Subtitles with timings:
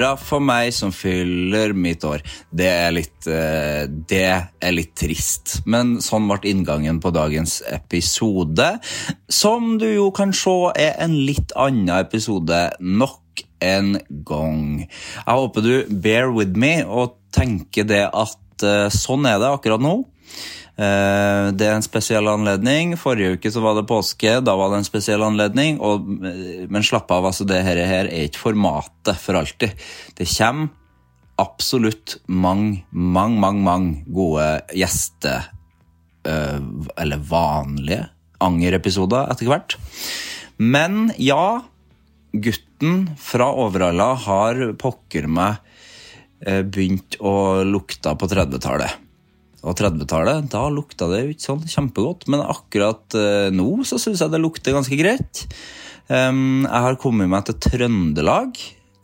[0.00, 2.22] Hurra for meg som fyller mitt år.
[2.48, 5.58] Det er litt, eh, det er litt trist.
[5.68, 8.80] Men sånn ble inngangen på dagens episode.
[9.28, 14.88] Som du jo kan se er en litt annen episode nok en gang.
[14.88, 19.84] Jeg håper du bear with me og tenker det at eh, sånn er det akkurat
[19.84, 19.98] nå.
[20.80, 22.94] Eh, Det er en spesiell anledning.
[22.98, 25.80] Forrige uke så var det påske, da var det en spesiell anledning.
[25.80, 29.76] Og, eh, men slapp av, altså det her, her er ikke formatet for alltid.
[30.16, 30.70] Det kommer
[31.40, 35.48] absolutt mange, mange, mange, mange gode gjester,
[36.24, 36.60] eh,
[36.96, 38.08] eller vanlige
[38.40, 39.76] angerepisoder etter hvert.
[40.58, 41.60] Men ja,
[42.32, 45.56] gutten fra Overhalla har pokker meg
[46.40, 49.09] begynt å lukte på 30-tallet.
[49.60, 54.22] Og 30-tallet, da lukta det jo ikke sånn kjempegodt, men akkurat eh, nå så syns
[54.24, 55.44] jeg det lukter ganske greit.
[56.10, 58.56] Jeg har kommet meg til Trøndelag,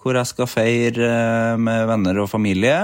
[0.07, 2.79] hvor jeg skal feire eh, med venner og familie.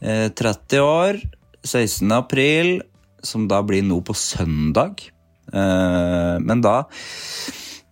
[0.00, 1.20] Eh, 30 år,
[1.64, 2.08] 16.
[2.16, 2.78] april,
[3.24, 5.04] som da blir nå på søndag.
[5.52, 6.84] Eh, men da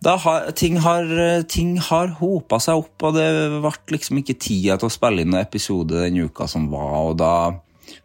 [0.03, 1.05] da har, ting har,
[1.47, 3.27] ting har hopa seg opp, og det
[3.63, 6.97] ble liksom ikke tida til å spille inn noen episode den uka som var.
[7.05, 7.35] og da,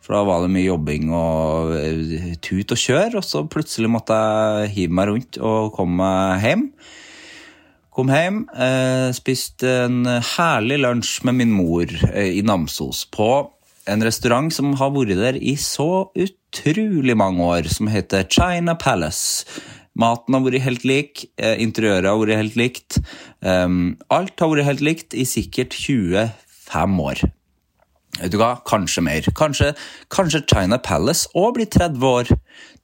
[0.09, 4.17] For da var det mye jobbing og eh, tut og kjør, og så plutselig måtte
[4.17, 6.09] jeg hive meg rundt og komme
[6.41, 6.71] hjem.
[7.93, 13.31] Kom hjem, eh, spiste en herlig lunsj med min mor eh, i Namsos på
[13.89, 19.45] en restaurant som har vært der i så utrolig mange år, som heter China Palace.
[19.99, 23.01] Maten har vært helt lik, interiøret har vært helt likt.
[23.41, 27.25] Um, alt har vært helt likt i sikkert 25 år.
[28.19, 28.57] Vet du hva?
[28.69, 29.27] Kanskje mer.
[29.37, 29.73] Kanskje,
[30.13, 32.33] kanskje China Palace òg blir 30 år.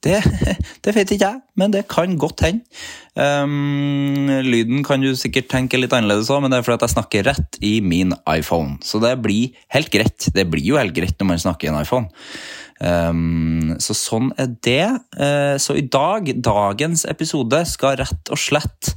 [0.04, 0.18] Det,
[0.84, 2.64] det vet ikke jeg, men det kan godt hende.
[3.14, 6.94] Um, lyden kan du sikkert tenke litt annerledes òg, men det er fordi at jeg
[6.96, 8.78] snakker rett i min iPhone.
[8.84, 10.28] Så det blir helt greit.
[10.34, 12.10] Det blir jo helt greit når man snakker i en iPhone.
[12.84, 14.86] Um, så sånn er det.
[15.16, 18.94] Uh, så i dag, dagens episode, skal rett og slett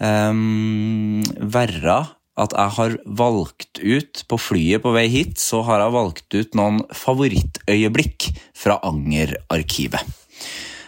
[0.00, 2.02] um, være
[2.40, 6.58] at jeg har valgt ut på flyet på vei hit, så har jeg valgt ut
[6.58, 10.14] noen favorittøyeblikk fra Anger-arkivet.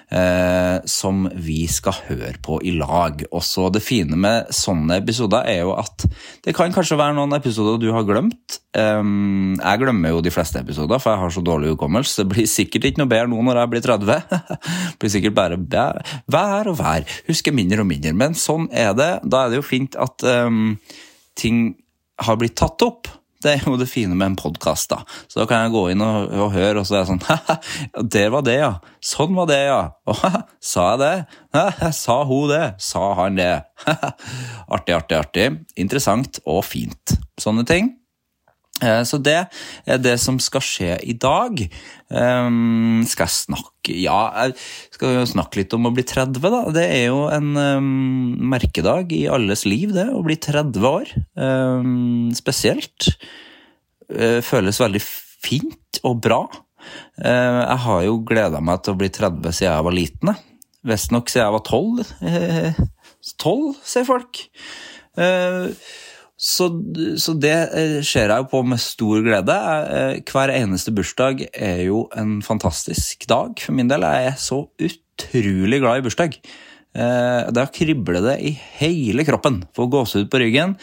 [0.07, 3.25] Eh, som vi skal høre på i lag.
[3.35, 6.05] Også det fine med sånne episoder er jo at
[6.47, 8.61] det kan kanskje være noen episoder du har glemt.
[8.71, 12.23] Eh, jeg glemmer jo de fleste episoder, for jeg har så dårlig hukommelse.
[12.23, 14.39] Det blir sikkert ikke noe bedre nå når jeg blir 30.
[14.93, 15.59] det blir sikkert bare
[16.31, 17.19] vær og vær.
[17.27, 18.15] Husker mindre og mindre.
[18.15, 19.11] Men sånn er det.
[19.27, 20.77] Da er det jo fint at um,
[21.39, 21.77] ting
[22.23, 23.11] har blitt tatt opp.
[23.45, 24.95] Det er jo det fine med en podkast.
[25.29, 27.59] Så da kan jeg gå inn og, og høre, og så er jeg sånn «Haha,
[28.17, 28.71] Der var det, ja.
[29.05, 29.81] Sånn var det, ja.
[30.09, 30.25] Og,
[30.73, 31.13] sa jeg det?
[31.55, 32.65] «Haha, sa hun det?
[32.83, 33.53] Sa han det?
[34.75, 35.47] artig, artig, artig.
[35.79, 37.17] Interessant og fint.
[37.41, 37.93] Sånne ting.
[38.83, 39.39] Eh, Så det
[39.87, 41.63] er det som skal skje i dag.
[42.11, 44.55] Um, skal jeg snakke Ja, jeg
[44.95, 46.61] skal jo snakke litt om å bli 30, da.
[46.75, 51.13] Det er jo en um, merkedag i alles liv, det, å bli 30 år.
[51.39, 53.13] Um, spesielt.
[54.11, 56.43] Eh, føles veldig fint og bra.
[57.19, 60.35] Eh, jeg har jo gleda meg til å bli 30 siden jeg var liten.
[60.87, 62.13] Visstnok siden jeg var 12.
[62.31, 62.83] eh,
[63.43, 64.45] Tolv, sier folk.
[65.19, 65.73] Eh,
[66.37, 66.69] så,
[67.17, 69.55] så det eh, ser jeg jo på med stor glede.
[69.97, 74.05] Eh, Hver eneste bursdag er jo en fantastisk dag for min del.
[74.05, 76.37] Jeg er så utrolig glad i bursdag.
[76.93, 78.53] Eh, Da kribler det i
[78.83, 79.63] hele kroppen.
[79.77, 80.77] Får gåsehud på ryggen.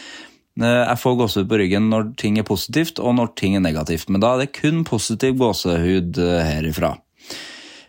[0.58, 4.10] Jeg får gåsehud på ryggen når ting er positivt, og når ting er negativt.
[4.10, 6.96] Men da er det kun positiv gåsehud eh, herifra.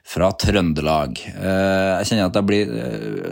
[0.06, 1.18] Fra Trøndelag.
[1.18, 2.74] Jeg kjenner at jeg blir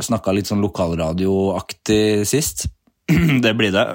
[0.02, 2.66] snakka litt sånn lokalradioaktig sist.
[3.44, 3.86] Det blir det.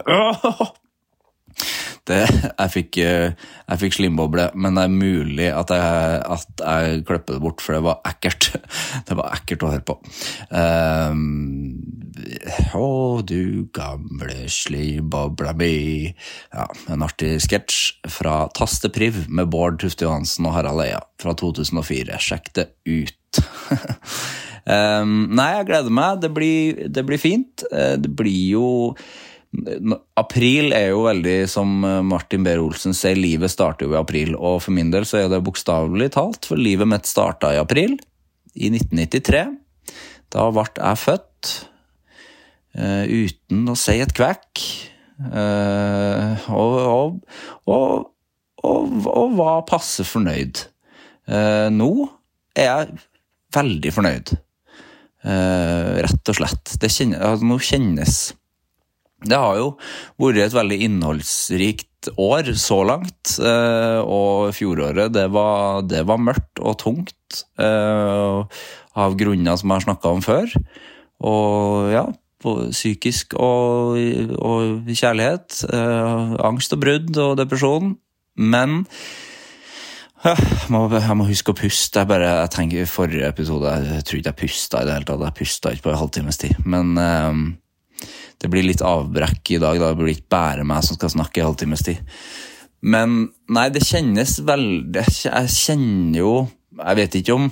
[2.08, 3.34] Det, jeg, fikk, eh,
[3.68, 7.76] jeg fikk slimboble, men det er mulig at jeg, at jeg klipper det bort, for
[7.76, 8.48] det var ekkelt.
[9.08, 9.96] Det var ekkelt å høre på.
[10.48, 11.76] Um,
[12.76, 16.08] å, du gamle slimbobla mi.
[16.54, 22.20] Ja, en artig sketsj fra Tastepriv med Bård Tufte Johansen og Harald Eia fra 2004.
[22.24, 23.42] Sjekk det ut.
[24.68, 26.20] um, nei, jeg gleder meg.
[26.22, 27.64] Det blir, det blir fint.
[27.72, 28.68] Eh, Det blir jo
[30.20, 31.70] April er jo veldig, som
[32.04, 34.34] Martin Behr-Olsen sier, livet starter jo i april.
[34.36, 37.96] Og for min del så er det bokstavelig talt, for livet mitt starta i april,
[38.52, 39.40] i 1993.
[40.34, 41.52] Da ble jeg født
[42.76, 44.64] eh, uten å si et kvekk.
[45.32, 46.76] eh, og,
[47.72, 48.10] og,
[48.62, 50.60] og, og, var passe fornøyd.
[51.28, 51.90] Eh, nå
[52.52, 53.00] er jeg
[53.56, 54.34] veldig fornøyd.
[55.28, 56.76] Eh, rett og slett.
[56.80, 58.18] Det kjennes, altså, nå kjennes
[59.26, 59.70] det har jo
[60.22, 66.62] vært et veldig innholdsrikt år så langt, eh, og fjoråret det var, det var mørkt
[66.62, 68.60] og tungt eh,
[68.98, 70.54] av grunner som jeg har snakka om før.
[71.26, 72.04] Og ja,
[72.38, 73.98] psykisk og,
[74.38, 75.64] og kjærlighet.
[75.66, 77.96] eh, angst og brudd og depresjon.
[78.38, 78.84] Men
[80.24, 82.02] jeg, må, jeg må huske å puste.
[82.02, 85.08] Jeg, bare, jeg tenker i Forrige episode jeg tror ikke jeg pusta i det hele
[85.08, 85.24] tatt.
[85.28, 86.60] Jeg pusta ikke på en halvtimes tid.
[86.66, 87.42] Men um,
[88.42, 89.80] det blir litt avbrekk i dag.
[89.80, 89.90] Da.
[89.92, 92.02] Det blir ikke bare meg som skal snakke i halvtimes tid.
[92.78, 96.34] Men nei, det kjennes veldig Jeg kjenner jo
[96.78, 97.48] Jeg vet ikke om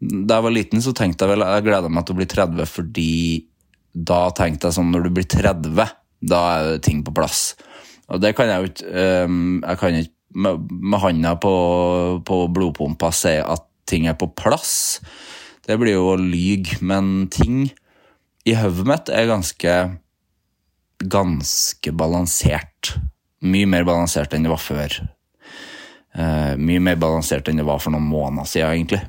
[0.00, 2.70] Da jeg var liten, så tenkte jeg vel Jeg gleda meg til å bli 30
[2.72, 3.10] fordi
[3.92, 5.92] da tenkte jeg sånn Når du blir 30,
[6.24, 7.50] da er ting på plass.
[8.08, 11.54] Og det kan jeg jo ikke um, Jeg kan ikke med, med handa på,
[12.26, 15.00] på blodpumpa si at ting er på plass.
[15.66, 17.66] Det blir jo å lyge, men ting
[18.48, 19.74] i hodet mitt er ganske
[21.02, 22.94] ganske balansert.
[23.42, 24.98] Mye mer balansert enn det var før.
[26.12, 29.02] Uh, mye mer balansert enn det var for noen måneder siden, egentlig.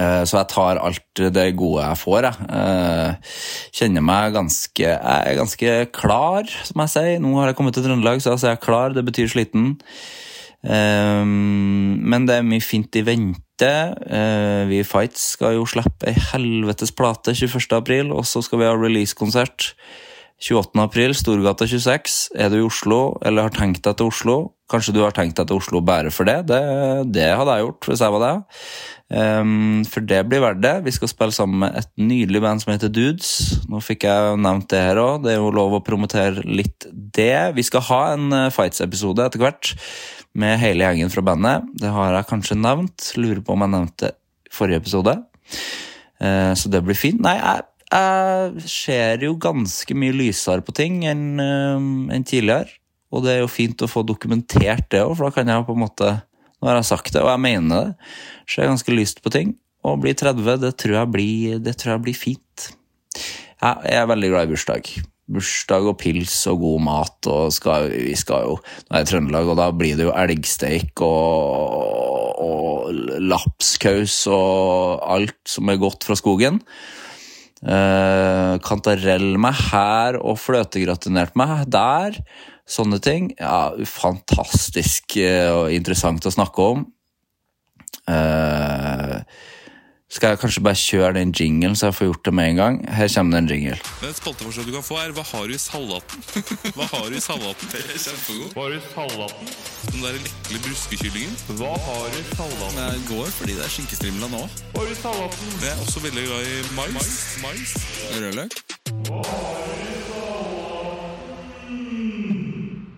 [0.00, 2.48] Eh, så jeg tar alt det gode jeg får, jeg.
[2.56, 3.32] Eh,
[3.76, 7.22] kjenner meg ganske Jeg er ganske klar, som jeg sier.
[7.22, 8.96] Nå har jeg kommet til Trøndelag, så jeg er klar.
[8.96, 9.74] Det betyr sliten.
[10.64, 13.42] Eh, men det er mye fint i vente.
[13.62, 17.76] Vi i Fights skal jo slippe ei helvetes plate 21.
[17.76, 19.74] april, og så skal vi ha releasekonsert
[20.42, 20.82] 28.
[20.82, 22.32] april, Storgata 26.
[22.34, 24.36] Er du i Oslo, eller har tenkt deg til Oslo?
[24.72, 26.38] Kanskje du har tenkt deg til Oslo bare for det?
[26.48, 26.60] Det,
[27.12, 28.60] det hadde jeg gjort hvis jeg var deg.
[29.12, 30.74] Um, for det blir verdt det.
[30.86, 33.32] Vi skal spille sammen med et nydelig band som heter Dudes.
[33.68, 35.26] Nå fikk jeg nevnt det her òg.
[35.26, 37.52] Det er jo lov å promotere litt det.
[37.58, 39.74] Vi skal ha en uh, Fights-episode etter hvert
[40.32, 41.68] med hele gjengen fra bandet.
[41.82, 43.12] Det har jeg kanskje nevnt.
[43.20, 44.16] Lurer på om jeg nevnte det
[44.52, 45.18] forrige episode.
[46.16, 47.20] Uh, så det blir fint.
[47.20, 52.70] Nei, jeg jeg ser jo ganske mye lysere på ting enn enn tidligere.
[53.12, 55.76] Og det er jo fint å få dokumentert det òg, for da kan jeg på
[55.76, 56.12] en måte
[56.62, 58.10] Nå har jeg sagt det, og jeg mener det.
[58.46, 59.48] Så jeg har ganske lyst på ting.
[59.82, 62.68] Å bli 30, det tror jeg blir, det tror jeg blir fint.
[63.58, 64.90] Jeg er veldig glad i bursdag.
[65.32, 69.10] Bursdag og pils og god mat, og skal, vi skal jo Nå er jeg i
[69.10, 76.06] Trøndelag, og da blir det jo elgsteik og, og lapskaus og alt som er godt
[76.06, 76.62] fra skogen.
[77.62, 82.18] Uh, kantarell meg her og fløtegratinert meg der.
[82.68, 83.32] Sånne ting.
[83.40, 86.84] Ja, fantastisk uh, og interessant å snakke om.
[88.08, 89.20] Uh,
[90.12, 92.74] skal jeg kanskje bare kjøre den jinglen, så jeg får gjort det med en gang?
[92.92, 93.78] Her kommer det en jingle.
[94.04, 96.26] Et spalteforslag du kan få er Hva har du i salaten?
[96.76, 97.70] Hva har du i salaten?
[97.72, 98.52] Det er kjempegod.
[98.52, 99.54] Hva har du i salaten?
[99.88, 101.38] Den der lekle bruskekyllingen.
[101.56, 102.80] Hva har du i salaten?
[102.84, 104.42] Jeg går fordi det er skinkestrimla nå.
[104.74, 105.54] Hva har du i salaten?
[105.64, 107.22] Jeg er også veldig glad i mais.
[107.46, 107.76] mais.
[108.18, 108.60] Rødløk.
[109.08, 110.21] Hva har du i salaten?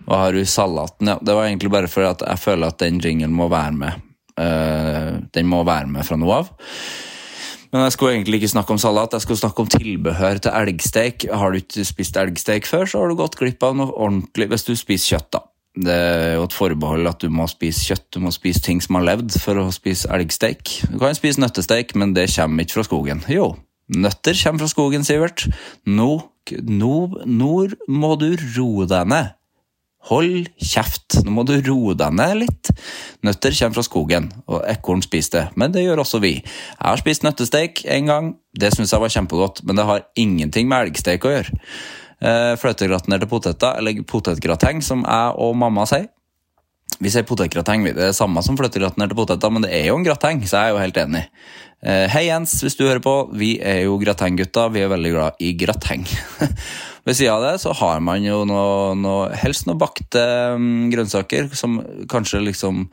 [0.07, 4.05] Ja, det var egentlig bare for at jeg føler at den jinglen må være med.
[4.35, 6.51] Uh, den må være med fra nå av.
[7.71, 11.25] Men jeg skulle egentlig ikke snakke om salat, jeg skulle snakke om tilbehør til elgsteik.
[11.27, 14.67] Har du ikke spist elgsteik før, så har du gått glipp av noe ordentlig hvis
[14.67, 15.43] du spiser kjøtt, da.
[15.75, 18.95] Det er jo et forbehold at du må spise kjøtt, du må spise ting som
[18.95, 20.71] har levd for å spise elgsteik.
[20.87, 23.25] Du kan spise nøttesteik, men det kommer ikke fra skogen.
[23.27, 23.55] Jo,
[23.91, 25.45] Nøtter kommer fra skogen, Sivert.
[25.85, 26.11] Nå,
[26.65, 26.93] nå,
[27.27, 27.55] nå
[27.91, 29.35] må du roe deg ned.
[30.05, 32.71] Hold kjeft, nå må du roe deg ned litt.
[33.25, 36.35] Nøtter kommer fra skogen, og ekorn spiser det, men det gjør også vi.
[36.37, 40.69] Jeg har spist nøttesteik en gang, det syns jeg var kjempegodt, men det har ingenting
[40.69, 41.61] med elgsteik å gjøre.
[42.21, 46.11] Eh, Fløtegratinerte poteter, eller potetgrateng, som jeg og mamma sier.
[47.01, 50.05] Vi sier potetgrateng, det er det samme som fløtegratinerte poteter, men det er jo en
[50.05, 51.23] grateng, så jeg er jo helt enig.
[51.85, 53.13] Eh, Hei Jens, hvis du hører på.
[53.37, 54.71] Vi er jo gratenggutta.
[54.73, 56.05] vi er veldig glad i grateng.
[57.05, 60.23] Ved siden av det så har man jo noe, noe helst noe bakte
[60.57, 61.77] mm, grønnsaker, som
[62.09, 62.87] kanskje liksom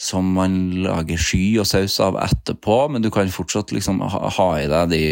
[0.00, 4.48] som man lager sky og saus av etterpå, men du kan fortsatt liksom ha, ha
[4.56, 5.04] i deg de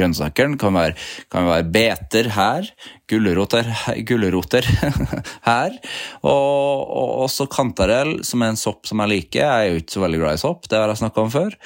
[0.00, 0.56] grønnsakene.
[0.56, 0.96] Kan være,
[1.28, 2.72] kan være beter her,
[3.12, 3.68] gulroter,
[4.08, 4.64] gulroter
[5.50, 5.76] her,
[6.24, 9.44] og, og også kantarell, som er en sopp som jeg liker.
[9.44, 11.58] Jeg er jo ikke så veldig glad i sopp, det har jeg snakka om før.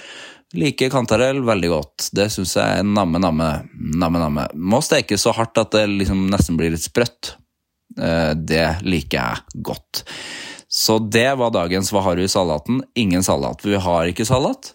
[0.55, 2.09] Liker kantarell veldig godt.
[2.15, 4.47] Det syns jeg er namme, namme, namme, namme.
[4.55, 7.35] Må stekes så hardt at det liksom nesten blir litt sprøtt.
[7.99, 10.05] Eh, Det liker jeg godt.
[10.75, 12.81] Så det var dagens Hva har du i salaten?
[12.99, 13.63] Ingen salat.
[13.63, 14.73] Vi har ikke salat.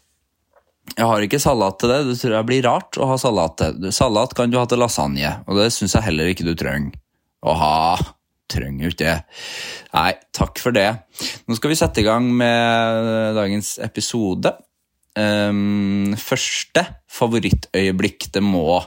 [0.95, 1.99] Jeg har ikke salat til det.
[2.07, 3.91] Det tror jeg blir rart å ha salat til.
[3.95, 6.95] Salat kan du ha til lasagne, og det syns jeg heller ikke du trenger
[7.45, 7.75] å ha.
[8.49, 9.17] Trenger ikke det.
[9.93, 10.87] Nei, takk for det.
[11.45, 14.55] Nå skal vi sette i gang med dagens episode.
[15.19, 18.83] Ehm, første favorittøyeblikk, det må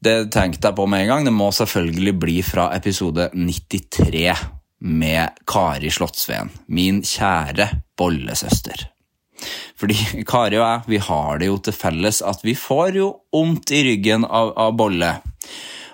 [0.00, 1.24] Det tenkte jeg på med en gang.
[1.28, 4.32] Det må selvfølgelig bli fra episode 93
[4.80, 7.66] med Kari Slottsveen, min kjære
[8.00, 8.86] bollesøster.
[9.76, 13.74] Fordi Kari og jeg, vi har det jo til felles at vi får jo vondt
[13.76, 15.12] i ryggen av, av bolle.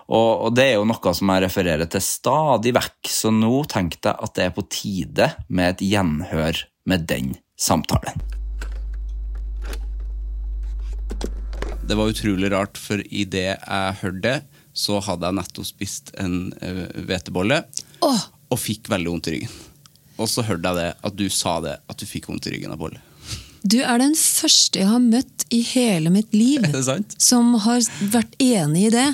[0.07, 4.13] Og, og det er jo noe som jeg refererer til stadig vekk, så nå tenkte
[4.13, 8.36] jeg at det er på tide med et gjenhør med den samtalen.
[11.87, 14.37] Det var utrolig rart, for idet jeg hørte det,
[14.75, 17.61] så hadde jeg nettopp spist en eh, hvetebolle
[18.05, 18.25] oh.
[18.51, 19.53] og fikk veldig vondt i ryggen.
[20.19, 22.75] Og så hørte jeg det, at du sa det, at du fikk vondt i ryggen
[22.75, 22.99] av bolle.
[23.63, 26.85] du er den første jeg har møtt i hele mitt liv det
[27.23, 29.09] som har vært enig i det.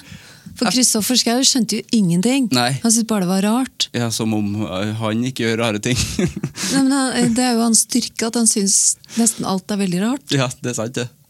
[0.57, 2.51] For Kristoffer Schou skjønte jo ingenting.
[2.57, 2.75] Nei.
[2.83, 3.89] Han syntes bare det var rart.
[3.97, 5.97] Ja, Som om eh, han ikke gjør rare ting.
[6.75, 10.33] Nei, men Det er jo hans styrke at han syns nesten alt er veldig rart.
[10.33, 11.09] ja, det er sant, det.
[11.09, 11.22] Er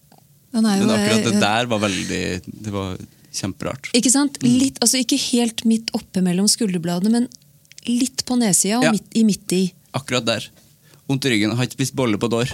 [0.52, 2.96] jo, Men akkurat det eh, der var veldig Det var
[3.32, 3.88] kjemperart.
[3.96, 4.36] Ikke sant?
[4.44, 7.28] Litt, altså Ikke helt midt oppe mellom skulderbladene, men
[7.88, 8.92] litt på nedsida og Ja.
[8.92, 9.62] midt, i midt i.
[9.96, 10.44] Akkurat der.
[11.08, 11.54] Vondt i ryggen.
[11.56, 12.52] Har ikke spist bolle på et år.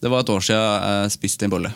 [0.00, 0.64] Det var et år siden
[1.04, 1.70] jeg spiste en bolle.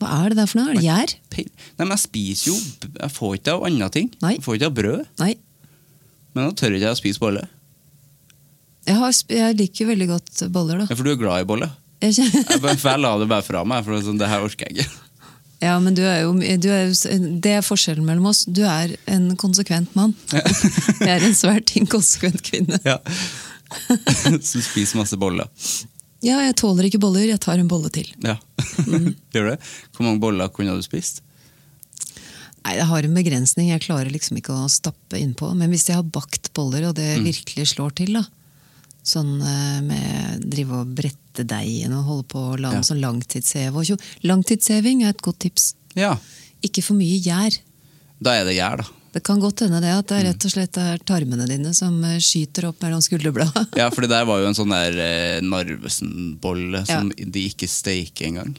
[0.00, 0.70] Hva er det der for noe?
[0.70, 1.12] Er det gjær?
[1.36, 2.56] Nei, men Jeg spiser jo
[3.00, 4.10] Jeg får ikke av andre ting.
[4.22, 4.34] Nei.
[4.36, 5.04] Jeg får ikke av brød.
[5.20, 5.34] Nei.
[6.34, 7.46] Men nå tør ikke jeg å spise bolle.
[8.86, 10.86] Jeg, har, jeg liker veldig godt boller, da.
[10.90, 10.94] Ja.
[10.98, 11.70] For du er glad i bolle?
[12.02, 14.68] Jeg Jeg, bare- jeg la det bare fra meg, for det, sånn, det her orker
[14.68, 15.02] jeg ikke.
[15.64, 18.44] ja, men du er jo, du er, jo- Det er forskjellen mellom oss.
[18.44, 20.14] Du er en konsekvent mann.
[20.32, 22.78] Jeg er en svært inkonsekvent kvinne.
[22.84, 22.98] Ja.
[24.40, 25.48] Som spiser masse boller.
[26.22, 27.26] Ja, jeg tåler ikke boller.
[27.28, 28.08] Jeg tar en bolle til.
[28.24, 28.36] Ja.
[29.34, 29.58] Gjør det?
[29.96, 31.22] Hvor mange boller kunne du spist?
[32.66, 33.68] Nei, Jeg har en begrensning.
[33.70, 35.52] Jeg klarer liksom ikke å stappe innpå.
[35.56, 37.24] Men hvis jeg har bakt boller, og det Mm.
[37.28, 38.24] virkelig slår til, da
[39.06, 42.86] Sånn eh, med drive og brette deigen og holde på å lage Ja.
[42.88, 43.84] sånn langtidsheve.
[44.26, 45.74] Langtidsheving er et godt tips.
[45.94, 46.16] Ja.
[46.66, 47.58] Ikke for mye gjær.
[48.20, 48.86] Da er det gjær, da.
[49.16, 50.26] Det kan godt hende det at det Mm.
[50.26, 53.68] rett og slett er tarmene dine som eh, skyter opp mellom skulderbladene.
[53.78, 58.26] Ja, for det der var jo en sånn der eh, Narvesen-bolle som de ikke steiker
[58.26, 58.56] engang.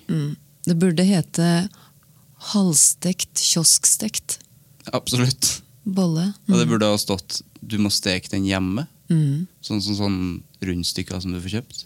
[0.65, 1.69] Det burde hete
[2.53, 4.37] halvstekt, kioskstekt
[4.93, 5.61] Absolutt.
[5.85, 6.33] bolle.
[6.49, 8.87] Og det burde ha stått 'du må steke den hjemme'.
[9.09, 10.19] Sånn som sånn
[10.63, 11.85] rundstykker som du får kjøpt.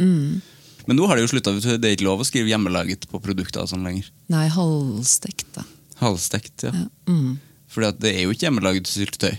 [0.87, 1.53] Men nå har det jo slutta.
[1.61, 4.09] Det er ikke lov å skrive 'hjemmelaget' på produkter sånn lenger.
[4.33, 5.65] Nei, halvstekt, da.
[6.01, 6.71] Halvstekt, ja.
[6.73, 6.87] Ja.
[7.07, 7.39] Mm.
[7.71, 9.35] Fordi det er jo ikke hjemmelaget syltetøy.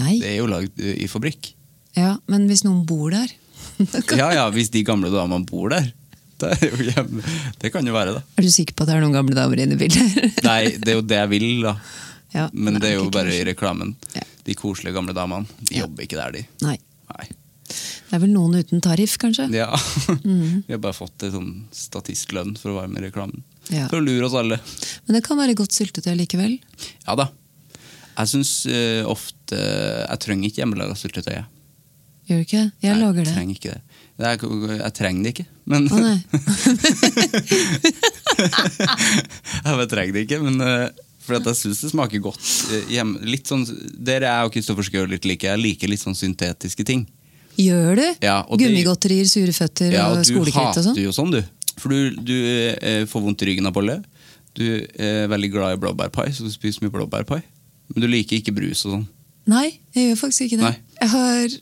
[0.00, 0.18] Nei.
[0.22, 1.52] Det er jo lagd eh, i fabrikk.
[1.96, 3.28] Ja, men hvis noen bor der
[4.16, 5.90] Ja ja, hvis de gamle damene bor der.
[6.40, 7.22] Det, er jo hjemme.
[7.60, 8.22] det kan jo være, da.
[8.40, 10.40] Er du sikker på at det er noen gamle damer inne i bildet?
[10.48, 11.76] Nei, det er jo det jeg vil, da.
[12.32, 13.92] Ja, Men det er jo bare i reklamen.
[14.16, 14.24] Ja.
[14.42, 15.46] De koselige gamle damene.
[15.68, 16.42] De jobber ikke der, de.
[16.64, 16.78] Nei.
[18.12, 19.46] Det er vel noen uten tariff, kanskje?
[19.56, 19.70] Ja.
[20.22, 20.62] Mm.
[20.66, 23.40] Vi har bare fått en sånn statistlønn for å være med i reklamen.
[23.72, 23.86] Ja.
[23.88, 24.58] For å lure oss alle.
[25.06, 26.58] Men det kan være godt syltetøy likevel.
[27.06, 27.26] Ja da.
[28.12, 31.38] Jeg syns uh, ofte Jeg trenger ikke hjemmelaga syltetøy.
[32.28, 32.64] Gjør du ikke?
[32.84, 33.30] Jeg lager det.
[33.32, 33.80] Jeg trenger ikke det.
[34.22, 34.34] Jeg,
[34.82, 36.18] jeg trenger det ikke, men Å nei.
[39.72, 40.86] Jeg trenger det ikke, men uh,
[41.22, 42.44] for at jeg syns det smaker godt.
[42.68, 43.24] Uh, hjemme.
[43.26, 43.64] Litt sånn,
[43.96, 45.48] Der er jeg og Kristoffer Schou litt like.
[45.48, 47.08] Jeg liker litt sånn syntetiske ting.
[47.60, 48.04] Gjør du?
[48.24, 51.00] Ja, Gummigodterier, sure føtter Ja, og og du skolekritt og hater sånn?
[51.02, 51.42] jo sånn, du.
[51.80, 52.36] For du, du
[52.80, 53.98] eh, får vondt i ryggen av bolle.
[54.56, 54.64] Du
[55.00, 57.40] er veldig glad i blåbærpai, så du spiser mye blåbærpai.
[57.92, 59.04] Men du liker ikke brus og sånn.
[59.52, 59.66] Nei,
[59.96, 60.70] jeg gjør faktisk ikke det.
[60.70, 60.96] Nei.
[61.00, 61.56] Jeg har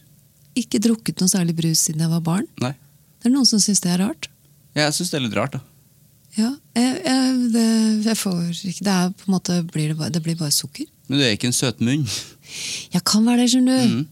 [0.61, 2.47] ikke drukket noe særlig brus siden jeg var barn.
[2.62, 2.75] Nei.
[3.20, 4.28] Det er noen som syns det er rart.
[4.76, 5.62] Jeg syns det er litt rart, da.
[6.38, 7.64] Ja, jeg, jeg, det,
[8.06, 8.37] jeg får
[8.70, 10.87] ikke Det er på en måte blir det, bare, det blir bare sukker.
[11.11, 12.04] Men du er ikke en søtmunn.
[12.94, 13.94] Jeg kan være det, skjønner du.
[13.97, 14.04] Mm.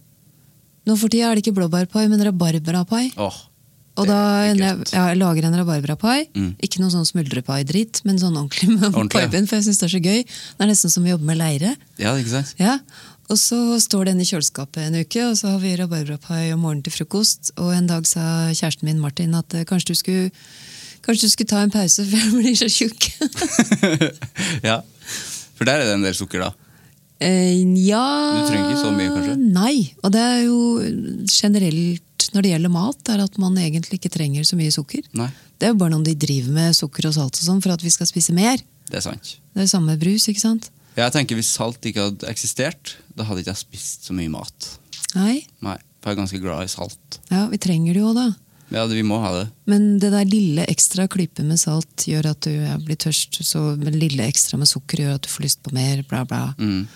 [0.89, 3.05] Nå for tida er det ikke blåbærpai, men rabarbrapai.
[3.21, 3.35] Oh,
[3.99, 4.17] Og da
[4.47, 4.93] jeg, godt.
[4.95, 6.19] jeg lager en rabarbrapai.
[6.39, 6.51] Mm.
[6.65, 10.01] Ikke noe sånn smuldrepai-dritt, men sånn ordentlig med Ordentlig, for jeg syns det er så
[10.05, 10.21] gøy.
[10.25, 11.75] Det er nesten som å jobbe med leire.
[12.01, 12.55] Ja, ikke sant?
[12.63, 12.79] Ja.
[13.29, 16.87] Og så står den i kjøleskapet en uke, og så har vi rabarbrapai om morgenen
[16.87, 17.51] til frokost.
[17.61, 18.23] Og en dag sa
[18.57, 20.31] kjæresten min Martin at eh, kanskje du skulle,
[21.05, 23.11] kanskje du skulle ta en pause, for jeg blir så tjukk.
[24.71, 24.79] ja.
[25.59, 26.55] For der er det en del sukker, da.
[27.21, 28.03] Eh, ja
[28.39, 29.37] Du trenger ikke så mye, kanskje?
[29.55, 29.75] Nei.
[30.07, 30.59] Og det er jo
[31.27, 35.05] generelt når det gjelder mat, er at man egentlig ikke trenger så mye sukker.
[35.17, 37.73] Nei, Det er jo bare noen de driver med sukker og salt og sånn for
[37.73, 38.59] at vi skal spise mer.
[38.91, 39.37] det er sant.
[39.55, 40.71] Det er samme brus, ikke sant?
[40.99, 44.69] Jeg tenker Hvis salt ikke hadde eksistert, da hadde ikke jeg spist så mye mat.
[45.15, 45.47] Nei.
[45.63, 47.19] Nei, For jeg er ganske glad i salt.
[47.31, 48.29] Ja, vi trenger det jo da.
[48.71, 49.49] Ja, Vi må ha det.
[49.67, 52.53] Men det der lille ekstra klypet med salt gjør at du
[52.85, 53.41] blir tørst.
[53.43, 56.03] Så lille ekstra med sukker gjør at du får lyst på mer.
[56.03, 56.55] bla bla.
[56.59, 56.87] Mm.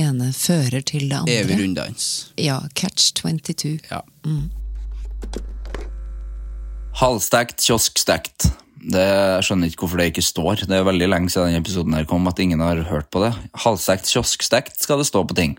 [0.00, 1.40] Ene fører til det andre.
[1.42, 2.06] Evig runddans.
[2.40, 3.78] Ja, catch 22.
[3.90, 4.02] Ja.
[7.00, 8.50] Halvstekt, kioskstekt.
[8.86, 10.66] Det, jeg skjønner ikke hvorfor det ikke står.
[10.68, 13.32] Det er veldig lenge siden denne episoden her kom at ingen har hørt på det.
[13.66, 15.56] Halvstekt, kioskstekt skal det stå på ting.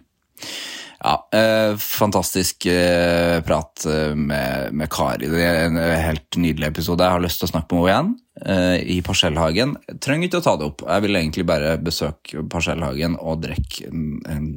[0.98, 5.28] Ja, eh, fantastisk eh, prat eh, med, med Kari.
[5.30, 7.06] Det er en eh, helt nydelig episode.
[7.06, 8.10] Jeg har lyst til å snakke med henne igjen
[8.50, 9.76] eh, i Parsellhagen.
[9.92, 10.82] Jeg trenger ikke å ta det opp.
[10.90, 14.50] Jeg vil egentlig bare besøke Parsellhagen og drikke en, en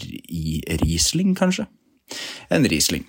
[0.00, 1.68] ri- Riesling, kanskje.
[2.54, 3.04] En Riesling.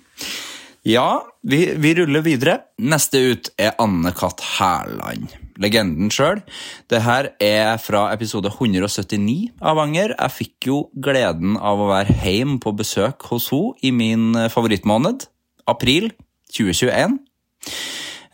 [0.88, 1.08] Ja,
[1.48, 2.58] vi, vi ruller videre.
[2.84, 4.44] Neste ut er Anne-Kat.
[4.58, 5.32] Hærland.
[5.58, 6.42] Legenden sjøl.
[6.90, 10.14] Det her er fra episode 179 av Anger.
[10.14, 14.50] Jeg fikk jo gleden av å være hjemme på besøk hos henne i min eh,
[14.52, 15.26] favorittmåned,
[15.68, 16.12] april
[16.54, 17.18] 2021.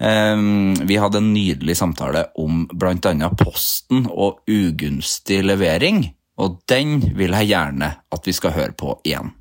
[0.04, 3.30] Ehm, vi hadde en nydelig samtale om bl.a.
[3.38, 6.04] Posten og ugunstig levering,
[6.36, 9.32] og den vil jeg gjerne at vi skal høre på igjen.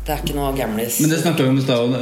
[0.00, 0.96] Det er ikke noe gamlis.
[1.02, 1.92] Men det snakka vi om i stad,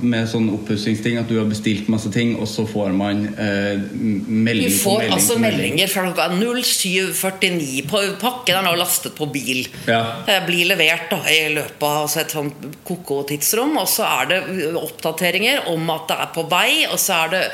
[0.00, 1.18] med sånn oppussingsting.
[1.20, 5.02] At du har bestilt masse ting, og så får man eh, melding Vi på får
[5.02, 7.84] melding altså meldinger fra klokka 07.49.
[7.90, 9.66] På Pakken er nå lastet på bil.
[9.84, 10.00] Ja.
[10.24, 13.76] Det blir levert da, i løpet av altså et sånt ko-ko tidsrom.
[13.82, 14.40] Og så er det
[14.80, 16.68] oppdateringer om at det er på vei.
[16.88, 17.44] Og så er det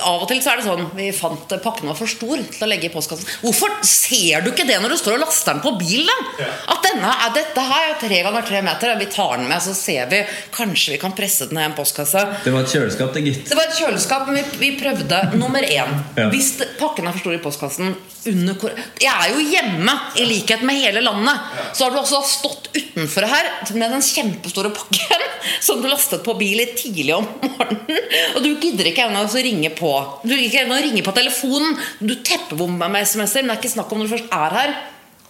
[0.00, 2.70] Av og til så er det sånn Vi fant pakken var for stor til å
[2.70, 3.28] legge i postkassen.
[3.42, 6.30] Hvorfor ser du ikke det når du står og laster den på bilen?
[6.40, 6.48] Ja.
[6.72, 8.94] At denne er, dette her er tre ganger tre meter.
[9.02, 10.22] Vi tar den med, så ser vi
[10.54, 12.22] Kanskje vi kan presse den i en postkasse.
[12.44, 13.44] Det var et kjøleskap, det, gitt.
[13.50, 15.94] Det var et kjøleskap, men vi, vi prøvde nummer én.
[16.18, 16.28] Ja.
[16.32, 18.56] Hvis pakken er for stor i postkassen under
[19.02, 21.50] Jeg er jo hjemme, i likhet med hele landet.
[21.76, 25.28] Så har du også stått utenfor her med den kjempestore pakken
[25.60, 28.08] som du lastet på bil litt tidlig om morgenen.
[28.34, 29.92] Og du gidder ikke engang å ringe på.
[30.24, 31.78] Du gidder ikke engang å ringe på telefonen.
[32.00, 34.74] Du teppebomber med SMS-er, men det er ikke snakk om når du først er her.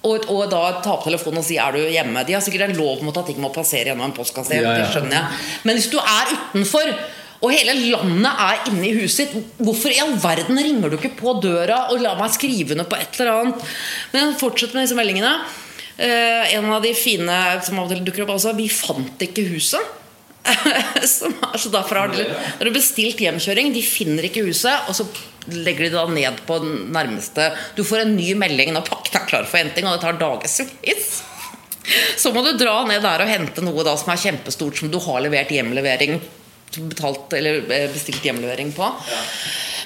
[0.04, 2.26] Og, og da ta opp telefonen og si 'er du hjemme'?
[2.26, 4.54] De har sikkert en lov mot at ting må passere gjennom en postkasse.
[4.54, 4.82] Ja, ja.
[4.82, 5.24] Det skjønner jeg.
[5.64, 6.92] Men hvis du er utenfor,
[7.44, 11.16] og hele landet er inne i huset ditt, hvorfor i all verden ringer du ikke
[11.18, 13.66] på døra og lar meg skrive under på et eller annet?
[14.12, 15.34] Men fortsett med disse meldingene.
[15.94, 19.44] Uh, en av de fine som av og til dukker opp, altså 'Vi fant ikke
[19.46, 20.03] huset'.
[21.62, 25.06] Så derfor har de, Når du har bestilt hjemkjøring, de finner ikke huset, og så
[25.52, 27.50] legger de da ned på den nærmeste.
[27.76, 31.22] Du får en ny melding når pakken er klar for henting, og det tar dagevis.
[32.16, 35.00] Så må du dra ned der og hente noe da som er kjempestort, som du
[35.04, 36.18] har levert hjemlevering
[36.82, 38.88] betalt, eller eh, bestilt hjemlevering på.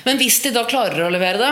[0.06, 1.50] Men hvis de da klarer å levere det,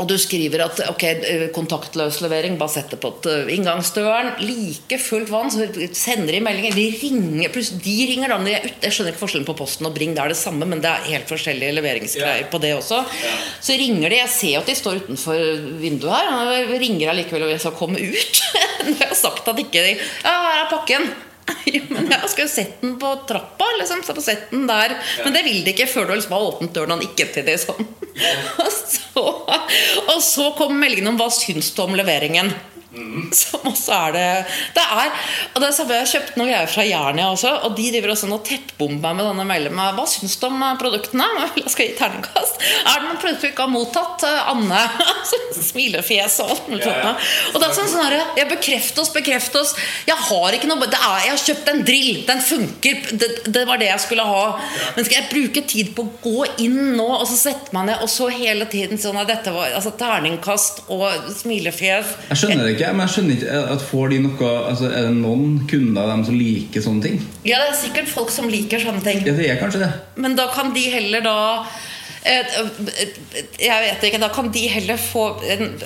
[0.00, 4.96] og du skriver at ok, eh, kontaktløs levering, bare sett det på eh, inngangsdøren Like
[5.02, 6.76] fullt vann, så sender de meldinger.
[6.76, 8.80] De ringer, pluss de ringer da de er ute.
[8.86, 11.08] Jeg skjønner ikke forskjellen på Posten og Bring, det er det samme, men det er
[11.10, 13.02] helt forskjellige leveringsgreier på det også.
[13.60, 14.20] Så ringer de.
[14.22, 15.40] Jeg ser at de står utenfor
[15.80, 16.30] vinduet her.
[16.40, 18.44] og ringer allikevel og jeg skal komme ut.
[18.86, 21.12] Når jeg har sagt at ikke de Ja, her er pakken.
[21.94, 23.68] Men jeg skulle jo sett den på trappa.
[23.78, 26.74] Liksom, så sett den der Men det vil de ikke før du liksom har åpnet
[26.76, 27.88] døren og nikket til det sånn.
[28.60, 29.22] Og så,
[30.12, 32.50] og så kom meldingen om hva syns du om leveringen.
[33.40, 34.26] Som også er det
[34.74, 35.10] Det er
[35.54, 38.14] Og det er samme, Jeg har kjøpt noen greier fra Jernia også, og de driver
[38.14, 41.26] også og tettbomber med denne mailen med Hva syns du om eh, produktene?
[41.60, 42.60] Jeg skal gi terningkast.
[42.86, 44.24] Er det noen produkter du ikke har mottatt?
[44.26, 44.82] Eh, Anne.
[45.70, 47.02] Smilefjes og alt mulig sånt.
[47.04, 47.28] noe.
[47.52, 49.74] Og det er sånn sånn her, jeg Bekreft oss, bekreft oss.
[50.08, 52.22] Jeg har ikke noe det er, Jeg har kjøpt en drill.
[52.26, 53.02] Den funker.
[53.20, 54.44] Det, det var det jeg skulle ha.
[54.96, 58.02] Men skal jeg bruke tid på å gå inn nå og så setter man ned
[58.04, 62.14] og så hele tiden sånn at dette var altså, terningkast og smilefjes?
[62.30, 65.16] Jeg skjønner det ikke, men jeg skjønner ikke at får de noe altså, Er det
[65.18, 67.20] noen kunder av dem som liker sånne ting?
[67.44, 69.20] Ja, det er sikkert folk som liker sånne ting.
[69.26, 69.90] Ja, det er kanskje det.
[70.20, 71.36] Men da kan de heller da
[72.20, 75.22] jeg vet ikke, Da kan de heller få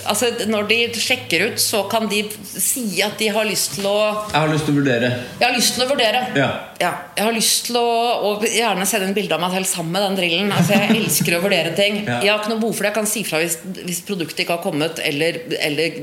[0.03, 3.97] altså Når de sjekker ut, så kan de si at de har lyst til å
[4.33, 5.11] Jeg har lyst til å vurdere.
[5.39, 6.23] Jeg har lyst til å vurdere.
[6.39, 6.49] Ja.
[6.83, 7.85] Ja, jeg har lyst til å
[8.27, 10.51] og gjerne sende en bilde av meg selv sammen med den drillen.
[10.55, 12.01] Altså, jeg elsker å vurdere ting.
[12.03, 12.19] Ja.
[12.25, 12.91] Jeg har ikke noe behov for det.
[12.91, 16.01] Jeg kan si fra hvis, hvis produktet ikke har kommet, eller, eller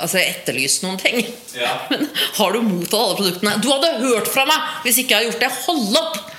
[0.00, 1.20] altså, etterlyst noen ting.
[1.92, 2.08] Men
[2.38, 3.58] har du mottatt alle produktene?
[3.60, 5.52] Du hadde hørt fra meg hvis ikke jeg har gjort det!
[5.66, 6.35] Hold opp!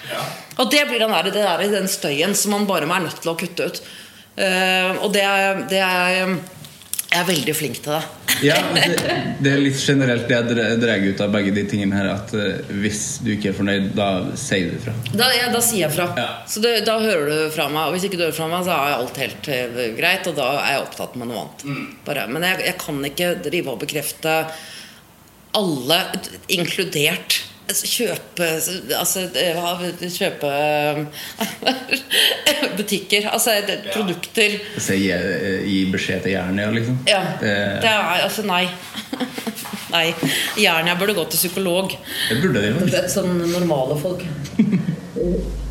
[0.58, 3.34] Og det blir den, der, det der, den støyen som man bare er nødt til
[3.34, 3.82] å kutte ut.
[4.38, 6.36] Uh, og det er, det er
[7.08, 8.04] Jeg er veldig flink til det.
[8.46, 12.10] Ja, det, det er litt generelt det jeg drar ut av begge de tingene her.
[12.12, 14.94] At uh, hvis du ikke er fornøyd, da sier du fra.
[15.14, 16.10] Da, ja, da sier jeg fra.
[16.20, 16.28] Ja.
[16.50, 17.88] Så det, da hører du fra meg.
[17.88, 20.30] Og hvis ikke du hører fra meg, så er alt helt uh, greit.
[20.30, 21.66] Og da er jeg opptatt med noe annet.
[21.66, 21.86] Mm.
[22.06, 22.28] Bare.
[22.34, 24.40] Men jeg, jeg kan ikke drive og bekrefte
[25.58, 26.02] alle,
[26.54, 28.48] inkludert kjøpe
[28.98, 29.58] Altså eh,
[30.14, 30.52] kjøpe
[32.78, 33.28] butikker.
[33.32, 33.58] Altså
[33.94, 34.58] produkter.
[34.78, 35.12] Så gi,
[35.68, 37.00] gi beskjed til Jernia, liksom.
[37.10, 37.22] Ja.
[37.42, 37.54] Det,
[37.84, 38.66] Det er altså nei.
[39.96, 40.08] nei.
[40.58, 41.96] Jernia burde gå til psykolog.
[42.30, 43.08] det burde de jo.
[43.12, 44.26] sånn normale folk.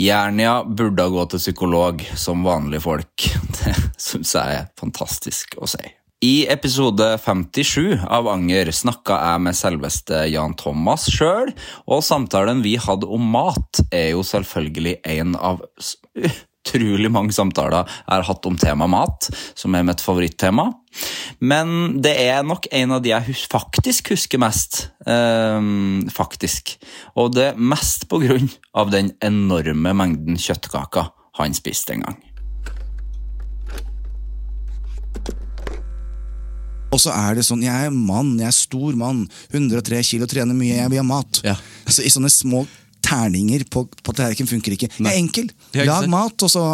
[0.00, 3.26] Jernia burde gå til psykolog som vanlige folk.
[3.60, 5.82] Det syns jeg er fantastisk å si.
[6.20, 11.48] I episode 57 av Anger snakka jeg med selveste Jan Thomas sjøl,
[11.88, 18.04] og samtalen vi hadde om mat, er jo selvfølgelig en av utrolig mange samtaler jeg
[18.10, 20.68] har hatt om tema mat, som er mitt favorittema.
[21.40, 24.90] Men det er nok en av de jeg faktisk husker mest.
[25.08, 26.76] ehm, faktisk.
[27.16, 32.20] Og det mest på grunn av den enorme mengden kjøttkaker han spiste en gang.
[36.90, 40.56] Og så er det sånn, jeg er mann, jeg er stor mann, 103 kilo, trener
[40.56, 41.42] mye, jeg vil ha mat.
[41.46, 41.56] Ja.
[41.86, 42.64] Så I sånne små
[43.04, 44.88] terninger på, på tallerkenen funker ikke.
[44.98, 45.50] Jeg er enkel.
[45.86, 46.64] Lag mat, og så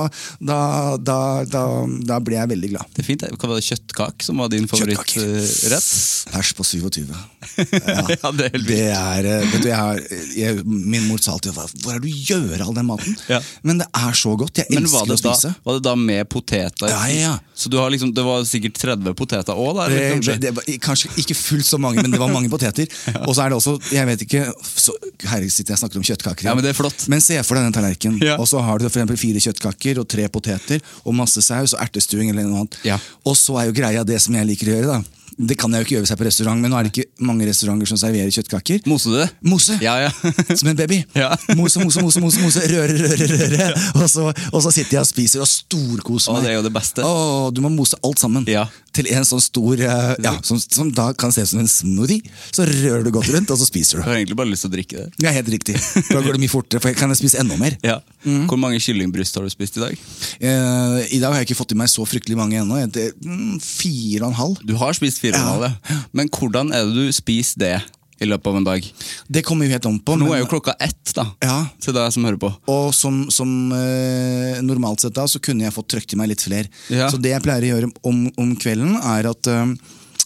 [0.40, 0.58] da,
[0.98, 1.62] da, da,
[2.10, 2.90] da blir jeg veldig glad.
[2.96, 3.24] Det er fint.
[3.36, 6.32] Hva var det kjøttkake som var din favorittrett?
[6.32, 7.06] Pers på 27.
[7.56, 10.00] Ja, det er helt Det er, eh, vet du, jeg har,
[10.36, 13.14] jeg, Min mor sa alltid "Hva- Hvor er det du gjør all den maten?
[13.30, 13.38] Ja.
[13.62, 14.58] Men det er så godt.
[14.58, 15.52] Jeg elsker å spise.
[15.64, 16.90] var det da med poteter?
[16.90, 17.34] Ja, ja, ja.
[17.54, 19.78] Så du har liksom, det var sikkert 30 poteter òg?
[19.86, 20.34] Kanskje?
[20.36, 22.90] det, det var kanskje ikke fullt så mange, men det var mange poteter.
[23.28, 24.92] Og så er det også, jeg vet ikke så,
[25.24, 26.48] Herregud, sitter jeg og snakker om kjøttkaker.
[26.48, 27.06] Ja, men det er flott.
[27.12, 28.22] Men se for deg den tallerkenen.
[28.24, 28.38] Ja.
[28.40, 31.82] Og så har du for eksempel fire kjøttkaker og tre poteter og masse saus og
[31.84, 32.80] ertestuing eller noe annet.
[32.86, 32.96] Ja.
[33.28, 34.96] Og så er jo greia det som jeg liker å gjøre.
[34.96, 35.02] da
[35.36, 36.92] Det kan jeg jo ikke gjøre hvis jeg er på restaurant, men nå er det
[36.94, 38.86] ikke mange restauranter som serverer kjøttkaker.
[38.88, 39.26] Mose du det?
[39.44, 39.76] Mose!
[39.84, 40.10] Ja, ja.
[40.58, 41.02] Som en baby.
[41.18, 41.28] Ja.
[41.58, 43.66] Mose, mose, mose, mose, mose, røre, røre, røre.
[44.00, 46.40] Og så, og så sitter jeg og spiser og storkoser meg.
[46.40, 47.04] Å, det er jo det beste.
[47.04, 48.64] Å, du må mose alt sammen Ja.
[48.96, 52.24] Til en sånn stor eh, ja, som, som da kan se ut som en smoothie.
[52.54, 54.08] Så rører du godt rundt, og så spiser Jeg du.
[54.08, 55.26] har egentlig bare lyst til å drikke det.
[55.26, 55.76] Er helt riktig.
[56.10, 57.76] Da går det mye fortere, for jeg kan spise enda mer.
[57.86, 57.98] Ja.
[58.26, 58.46] Mm.
[58.50, 59.98] Hvor mange kyllingbryst har du spist i dag?
[60.40, 62.80] Eh, I dag har jeg ikke fått i meg så fryktelig mange ennå.
[63.26, 64.64] Mm, Fire og en halv.
[64.66, 66.00] Du har spist fire og en halv, ja.
[66.16, 67.74] Men hvordan er det du spiser det
[68.20, 68.86] i løpet av en dag?
[69.28, 70.16] Det kommer jo helt om på.
[70.16, 71.26] Nå men- er jo klokka ett, da.
[71.42, 72.50] Ja, Til deg som hører på.
[72.72, 76.40] Og som, som eh, normalt sett da, så kunne jeg fått trøkt i meg litt
[76.44, 76.68] flere.
[76.92, 77.08] Ja.
[77.12, 79.74] Så det jeg pleier å gjøre om, om kvelden, er at eh,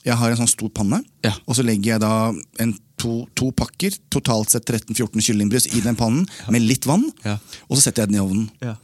[0.07, 1.35] jeg har en sånn stor panne, Ja.
[1.46, 2.33] og så legger jeg da
[2.64, 7.38] en to, to pakker, totalt sett 13-14 kyllingbryst i den pannen, med litt vann, Ja.
[7.68, 8.48] og så setter jeg den i ovnen.
[8.64, 8.76] Ja.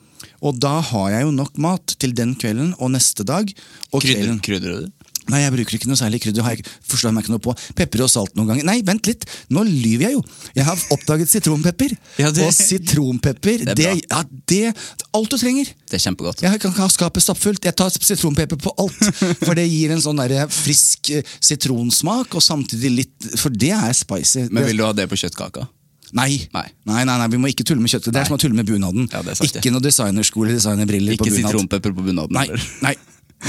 [0.44, 3.48] Og da har jeg jo nok mat til den kvelden og neste dag.
[3.92, 4.92] Og Krydder, krydrer du det?
[5.32, 6.42] Nei, jeg bruker ikke noe særlig krydder.
[6.46, 7.54] Har jeg ikke- forstår meg ikke noe på.
[7.74, 8.64] Pepper og salt noen ganger.
[8.68, 9.24] Nei, vent litt!
[9.50, 10.22] Nå lyver jeg jo!
[10.54, 11.96] Jeg har oppdaget sitronpepper.
[12.22, 14.74] Ja, det- Og sitronpepper, Det er det, ja, det
[15.16, 15.66] Alt du trenger!
[15.90, 16.42] Det er kjempegodt.
[16.42, 17.64] Jeg kan ha skapet stappfullt.
[17.64, 19.00] Jeg tar sitronpepper på alt.
[19.46, 23.92] For det gir en sånn der frisk eh, sitronsmak, og samtidig litt For det er
[23.96, 24.46] spicy.
[24.50, 25.66] Men vil du ha det på kjøttkaka?
[26.14, 26.46] Nei.
[26.54, 26.68] Nei.
[26.86, 28.12] Nei, nei, nei, vi må ikke tulle med kjøttet.
[28.14, 29.08] Det er som å tulle med bunaden.
[29.10, 32.36] Ja, ikke noe designersko eller designerbriller på Ikke sitronpepper på bunaden?
[32.36, 32.46] Nei,
[32.84, 32.94] nei.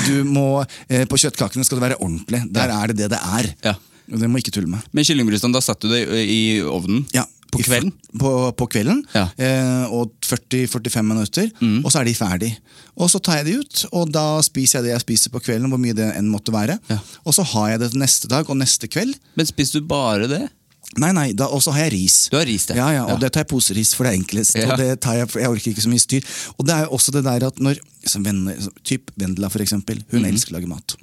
[0.06, 2.44] Du må, eh, på kjøttkakene skal det være ordentlig.
[2.54, 3.50] Der er det det det er.
[3.64, 3.74] Ja.
[4.12, 4.80] Og Det må ikke tulle med.
[4.96, 7.06] Men kyllingbrystene, da satt du det i i ovnen?
[7.16, 7.92] Ja, På kvelden?
[8.20, 9.02] På, på kvelden.
[9.16, 9.30] Ja.
[9.40, 11.50] Eh, og 40-45 minutter.
[11.62, 11.80] Mm.
[11.86, 12.50] Og så er de ferdig.
[12.98, 15.70] Og så tar jeg de ut, og da spiser jeg det jeg spiser på kvelden.
[15.72, 16.78] hvor mye det enn måtte være.
[17.26, 19.16] Og så har jeg det neste dag og neste kveld.
[19.36, 20.44] Men spiser du bare det?
[20.96, 22.16] Nei, nei, da, og så har jeg ris.
[22.32, 22.78] Du har ris, det.
[22.80, 23.22] Ja, ja, og Ja.
[23.26, 24.56] det tar jeg poseris, for det er enklest.
[24.56, 24.72] Ja.
[24.72, 26.24] Og det tar jeg, for jeg orker ikke så mye styr.
[26.58, 28.56] Og det er jo også det der at når som venner,
[28.88, 30.00] Typ Vendela, for eksempel.
[30.12, 30.30] Hun mm.
[30.32, 30.96] elsker å lage mat.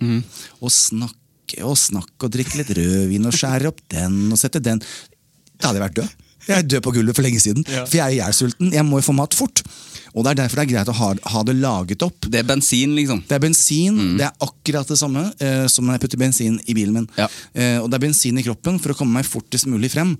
[0.61, 4.81] Og snakke og snakke og drikke litt rødvin og skjære opp den og sette den.
[5.61, 6.24] Da hadde jeg vært død.
[6.49, 7.65] Jeg er død på gulvet for lenge siden.
[7.71, 7.85] Ja.
[7.89, 8.73] For jeg er sulten.
[8.75, 9.63] Jeg må jo få mat fort.
[10.15, 12.29] Og det er derfor det er greit å ha, ha det laget opp.
[12.31, 13.25] Det er bensin, liksom.
[13.27, 13.97] Det er bensin.
[13.97, 14.13] Mm.
[14.21, 17.09] Det er akkurat det samme eh, som når jeg putter bensin i bilen min.
[17.19, 20.15] Eh, og det er bensin i kroppen for å komme meg fortest mulig frem.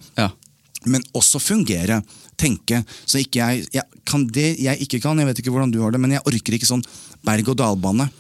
[0.91, 2.01] Men også fungere,
[2.41, 2.83] tenke.
[3.07, 5.95] Så ikke jeg, jeg kan det jeg ikke kan, jeg vet ikke hvordan du har
[5.95, 6.83] det, men jeg orker ikke sånn
[7.25, 8.11] berg-og-dal-bane.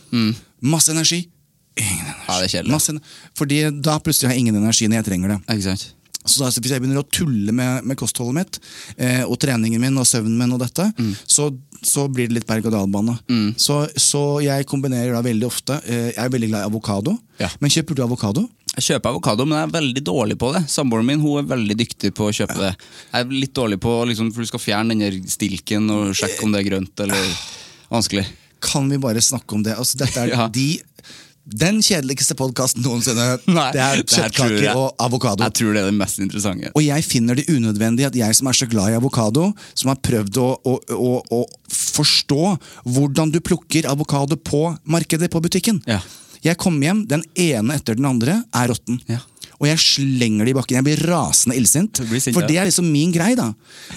[0.64, 1.24] Masse energi.
[1.74, 2.14] Ingen energi.
[2.14, 2.24] Mm.
[2.28, 2.72] Ja, det er kjedelig.
[2.72, 2.94] Masse,
[3.36, 5.58] fordi da plutselig har jeg ingen energi når jeg trenger det.
[5.66, 5.88] Sant?
[6.24, 8.58] Så Hvis jeg begynner å tulle med, med kostholdet mitt,
[8.96, 11.12] eh, og treningen min og søvnen min, og dette, Mm.
[11.28, 11.50] så,
[11.84, 13.18] så blir det litt berg-og-dal-bane.
[13.60, 17.18] Så, så jeg kombinerer da veldig ofte eh, Jeg er veldig glad i avokado.
[17.60, 18.46] Men kjøper du avokado?
[18.74, 20.64] Jeg kjøper avokado, men jeg er veldig dårlig på det.
[20.72, 22.72] Samboeren min hun er veldig dyktig på å kjøpe det.
[23.12, 26.50] Jeg er litt dårlig på liksom, for du skal fjerne den stilken og sjekke om
[26.56, 27.28] det er grønt eller
[27.92, 28.24] vanskelig.
[28.64, 29.76] Kan vi bare snakke om det?
[29.78, 30.48] Altså, dette er Ja.
[30.48, 30.80] de,
[31.44, 33.26] den kjedeligste podkasten noensinne.
[33.52, 35.44] Nei, det er kjøttkaker og avokado.
[35.44, 36.72] Jeg tror det er det mest interessante.
[36.72, 40.00] Og jeg finner det unødvendig at jeg som er så glad i avokado, som har
[40.04, 41.42] prøvd å, å, å, å
[41.74, 42.42] forstå
[42.96, 45.82] hvordan du plukker avokado på markedet, på butikken.
[46.44, 48.98] Jeg kom hjem, den ene etter den andre er råtten.
[49.60, 50.78] Og jeg slenger det i bakken.
[50.80, 52.00] Jeg blir rasende illsint.
[52.34, 53.50] For det er liksom min greie, da.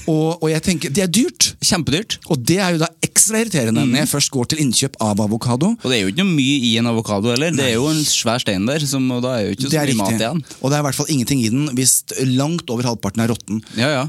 [0.07, 1.51] Og, og jeg tenker, det er dyrt.
[1.65, 2.19] Kjempedyrt.
[2.31, 5.71] Og det er jo da ekstra irriterende når jeg først går til innkjøp av avokado.
[5.81, 7.55] Og det er jo ikke noe mye i en avokado heller.
[7.57, 9.97] Det er jo en svær stein der, som, og da er jo ikke så mye
[10.03, 10.43] mat igjen.
[10.61, 11.95] Og det er i hvert fall ingenting i den hvis
[12.37, 13.63] langt over halvparten er råtten.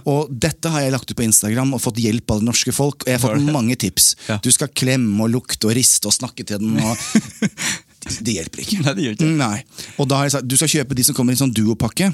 [0.08, 3.02] Og dette har jeg lagt ut på Instagram og fått hjelp av det norske folk.
[3.06, 4.12] Og jeg har fått mange tips.
[4.44, 6.76] Du skal klemme og lukte og riste og snakke til den.
[6.78, 6.94] Og
[8.06, 8.80] det, hjelper ikke.
[8.84, 9.32] Nei, det gjør ikke.
[9.38, 9.58] Nei.
[9.98, 12.12] Og da har jeg sagt du skal kjøpe de som kommer i en sånn duopakke.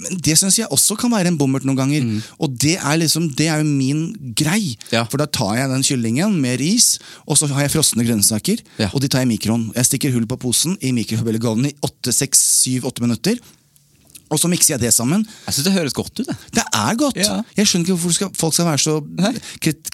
[0.00, 2.04] Men det syns jeg også kan være en bommert noen ganger.
[2.06, 2.20] Mm.
[2.40, 4.04] Og det er liksom, det er jo min
[4.38, 4.76] grei.
[4.92, 6.94] For da tar jeg den kyllingen med ris,
[7.26, 8.62] og så har jeg frosne grønnsaker.
[8.92, 9.68] Og de tar jeg i mikroen.
[9.76, 13.42] Jeg stikker hull på posen i mikrobølgeovnen i 8-6-7-8 minutter.
[14.30, 15.24] Og så mikser jeg det sammen.
[15.46, 16.26] Jeg synes Det høres godt ut.
[16.28, 17.18] Det, det er godt.
[17.18, 18.96] Jeg skjønner ikke hvorfor skal, folk skal være så
[19.62, 19.90] krit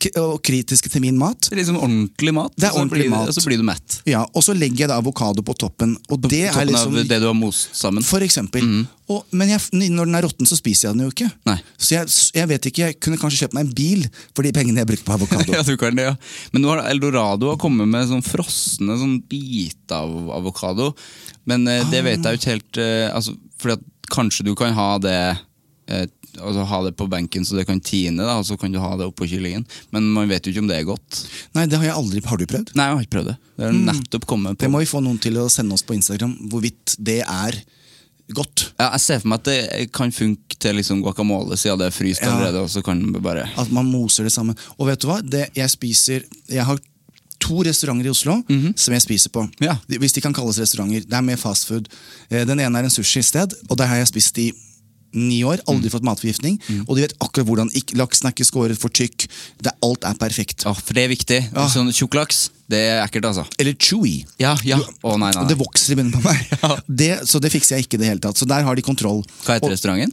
[0.47, 1.49] kritiske til min mat.
[1.49, 2.53] Det er liksom ordentlig mat.
[2.57, 3.31] Det er ordentlig mat.
[3.31, 4.01] Og så blir du mett.
[4.09, 5.97] Ja, Og så legger jeg da avokado på toppen.
[6.11, 8.05] Og det er Toppen liksom av det du har most sammen.
[8.07, 8.87] For eksempel.
[9.07, 11.29] Og, men jeg, når den er råtten, så spiser jeg den jo ikke.
[11.47, 11.57] Nei.
[11.79, 14.83] Så jeg, jeg vet ikke, jeg kunne kanskje kjøpt meg en bil for de pengene
[14.83, 15.55] jeg brukte på avokado.
[15.57, 16.17] ja, du kan det, ja.
[16.53, 20.91] Men nå har Eldorado kommet med sånn frosne sånn biter av avokado.
[21.47, 24.73] Men eh, det vet jeg jo ikke helt eh, altså, Fordi at kanskje du kan
[24.77, 25.17] ha det
[25.89, 28.79] eh, altså ha det på benken så det kan tine, da, og så kan du
[28.83, 29.65] ha det oppå kyllingen.
[29.95, 31.23] Men man vet jo ikke om det er godt.
[31.57, 32.75] Nei, det har jeg aldri Har du prøvd?
[32.77, 33.37] Nei, jeg har ikke prøvd det.
[33.57, 33.87] Det er Mm.
[33.89, 34.65] nettopp kommet på.
[34.67, 37.57] Det må vi få noen til å sende oss på Instagram, hvorvidt det er
[38.35, 38.73] godt.
[38.79, 41.95] Ja, jeg ser for meg at det kan funke til liksom guacamole, siden det er
[41.95, 42.33] fryst Ja.
[42.35, 42.63] allerede.
[42.65, 43.49] og så kan man bare...
[43.57, 44.57] At man moser det sammen.
[44.79, 45.21] Og vet du hva?
[45.23, 46.79] Det jeg spiser Jeg har
[47.41, 48.39] to restauranter i Oslo
[48.77, 49.47] som jeg spiser på.
[49.61, 49.77] Ja.
[49.89, 51.05] Hvis de kan kalles restauranter.
[51.07, 51.89] Det er med fastfood.
[52.31, 54.53] Eh, Den ene er en sushisted, og der har jeg spist i
[55.17, 55.63] ni år.
[55.71, 56.59] Aldri fått matforgiftning.
[56.89, 59.25] Og de vet akkurat hvordan ikke, laksen er ikke skåret for tykk.
[59.65, 60.67] Det, alt er perfekt.
[60.67, 61.39] For det er viktig.
[61.73, 63.47] Sånn tjukk laks, det er ekkelt, altså.
[63.63, 64.19] Eller chewy.
[64.43, 64.77] Ja, ja.
[64.83, 65.49] Å, nei, nei, nei.
[65.49, 66.43] det vokser i munnen på meg.
[67.01, 68.37] Det, så det fikser jeg ikke i det hele tatt.
[68.37, 69.23] Så der har de kontroll.
[69.47, 70.13] Hva heter Og- restauranten?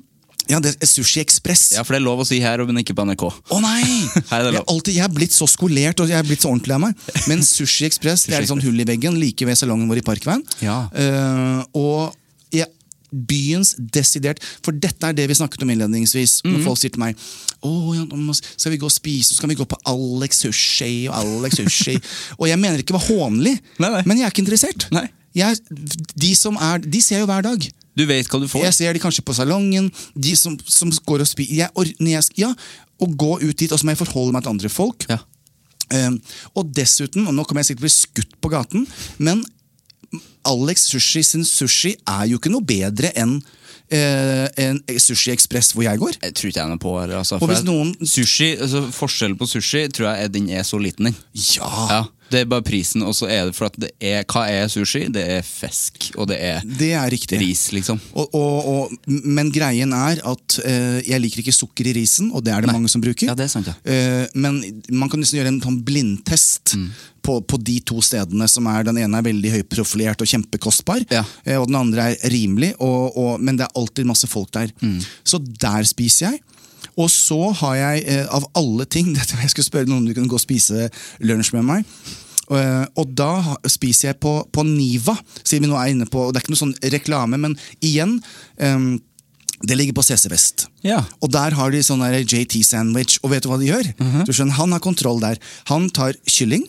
[0.51, 1.71] Ja, det er Sushi Ekspress.
[1.77, 3.23] Ja, for det er lov å si her, men ikke på NRK.
[3.53, 3.83] Å nei!
[4.31, 4.63] Her er det Jeg, lov.
[4.63, 7.05] er alltid, jeg er blitt så skolert og jeg er blitt så ordentlig av meg.
[7.31, 10.43] Men Sushi Ekspress er et sånt hull i veggen like ved salongen vår i Parkveien.
[10.65, 10.81] Ja.
[10.91, 12.17] Uh, og
[12.53, 12.67] jeg,
[13.13, 16.39] byens desidert For dette er det vi snakket om innledningsvis.
[16.47, 16.63] Når Mhm.
[16.65, 17.15] folk sier til meg
[17.61, 18.03] oh, ja,
[18.41, 21.93] skal vi gå og spise, så skal vi gå på Alex Sushi og Alex Sushi.
[22.39, 24.89] og jeg mener ikke det var hånlig, men jeg er ikke interessert.
[25.33, 25.57] Jeg,
[26.19, 27.69] de som er, de ser jo hver dag.
[27.95, 28.63] Du vet hva du får.
[28.67, 29.91] Jeg ser de kanskje på salongen.
[30.15, 31.69] De som, som går og spiser
[32.37, 32.51] Ja,
[33.03, 35.05] å gå ut dit, og så må jeg forholde meg til andre folk.
[35.93, 36.15] Um,
[36.57, 38.87] og dessuten, og nå kommer jeg sikkert til å bli skutt på gaten,
[39.21, 39.43] men
[40.47, 43.37] Alex Sushi sin sushi er jo ikke noe bedre enn
[43.93, 46.17] eh, en Sushi Ekspress hvor jeg går.
[46.21, 47.17] Jeg tror ikke jeg er noe på det.
[47.17, 51.09] Altså, Og noen- sushi, altså, Forskjellen på sushi tror jeg er den er så liten.
[51.09, 51.15] Den.
[51.55, 52.03] Ja.
[52.33, 55.05] Det er bare prisen, og så er det for at det er Hva er sushi?
[55.13, 57.99] Det er fisk, og det er Det er ris, liksom.
[58.17, 62.43] Og, og, og, men greien er at uh, jeg liker ikke sukker i risen, og
[62.45, 63.29] det er det mange som bruker.
[63.29, 63.75] Ja, det er sant, ja.
[63.85, 66.87] Uh, men man kan nesten gjøre en sånn blindtest Mm.
[67.21, 68.47] på, på de to stedene.
[68.49, 72.73] som er Den ene er veldig høyprofilert og kjempekostbar, eh, og den andre er rimelig,
[72.79, 74.73] og, og, men det er alltid masse folk der.
[74.81, 74.99] Mm.
[75.23, 76.41] Så der spiser jeg.
[76.99, 80.29] Og så har jeg, av alle ting dette Jeg skulle spørre noen om du kunne
[80.31, 80.89] gå og spise
[81.23, 81.87] lunsj med meg.
[82.57, 86.39] Eh, og da spiser jeg på, på Niva, siden vi nå er inne på Det
[86.39, 88.19] er ikke noe sånn reklame, men igjen
[88.61, 89.01] Um,
[89.63, 90.65] Det ligger på CC Vest.
[91.23, 93.87] Og der har de sånn JT-sandwich, og vet du hva de gjør?
[94.27, 95.39] du skjønner, Han har kontroll der.
[95.71, 96.65] Han tar kylling,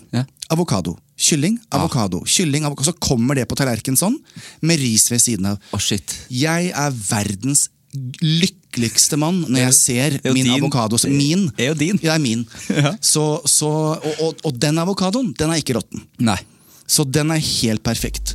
[0.49, 0.97] avokado.
[1.19, 2.93] Kylling, avokado, kylling, avokado.
[2.93, 4.17] Så kommer det på tallerkenen sånn,
[4.63, 5.59] med ris ved siden av.
[6.31, 7.69] Jeg er verdens
[8.75, 10.99] lykkeligste mann når jeg ser er min avokado.
[11.11, 11.49] Min.
[11.59, 12.01] er jo din.
[12.03, 12.45] Ja, er min.
[13.01, 16.03] Så, så, og, og, og den avokadoen, den er ikke råtten.
[16.19, 16.39] Nei.
[16.87, 18.35] Så den er helt perfekt.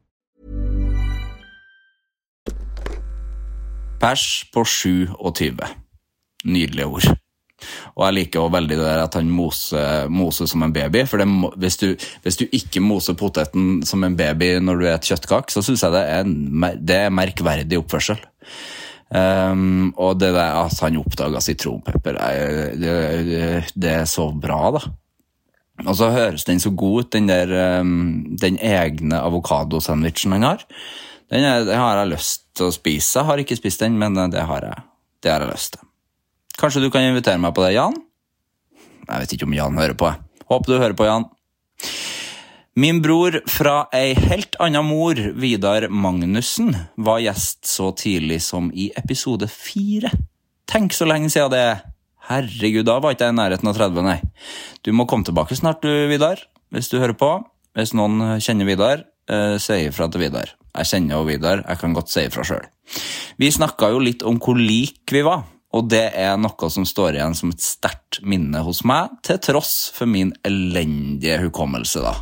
[4.01, 5.57] Pers på 27.
[6.45, 7.11] Nydelige ord.
[7.93, 11.03] Og jeg liker også veldig det der at han moser, moser som en baby.
[11.09, 11.27] For det,
[11.61, 11.91] hvis, du,
[12.23, 15.93] hvis du ikke moser poteten som en baby når du et kjøttkake, så syns jeg
[15.93, 16.31] det er,
[16.81, 18.17] det er merkverdig oppførsel.
[19.11, 24.81] Um, og det der at han oppdaga sitronpepper, er- det, det er så bra, da.
[25.85, 30.65] Og så høres den så god ut, den der um, den egne avokadosandwichen han har.
[31.31, 33.21] Den, er, den har jeg lyst til å spise.
[33.21, 34.87] Jeg har ikke spist den, men det har jeg,
[35.23, 35.87] det har jeg lyst til.
[36.59, 37.95] Kanskje du kan invitere meg på det, Jan?
[39.07, 40.11] Jeg vet ikke om Jan hører på.
[40.51, 41.29] Håper du hører på, Jan.
[42.79, 48.91] Min bror fra ei helt anna mor, Vidar Magnussen, var gjest så tidlig som i
[48.99, 50.11] episode fire.
[50.71, 51.81] Tenk så lenge siden det er.
[52.31, 54.19] Herregud, da var ikke jeg i nærheten av 30, nei.
[54.87, 57.33] Du må komme tilbake snart, du, Vidar, hvis du hører på.
[57.75, 60.55] Hvis noen kjenner Vidar, eh, si ifra til Vidar.
[60.71, 62.67] Jeg kjenner jo Vidar, jeg kan godt si ifra sjøl.
[63.41, 65.43] Vi snakka jo litt om hvor like vi var,
[65.75, 69.91] og det er noe som står igjen som et sterkt minne hos meg, til tross
[69.95, 72.15] for min elendige hukommelse, da.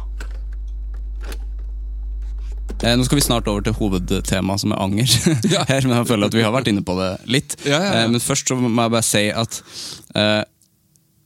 [2.79, 5.15] Eh, nå skal vi snart over til hovedtemaet, som er anger.
[5.71, 7.57] Her, men jeg føler at vi har vært inne på det litt.
[7.65, 8.05] Ja, ja, ja.
[8.05, 9.61] Eh, men først så må jeg bare si at
[10.15, 10.41] eh,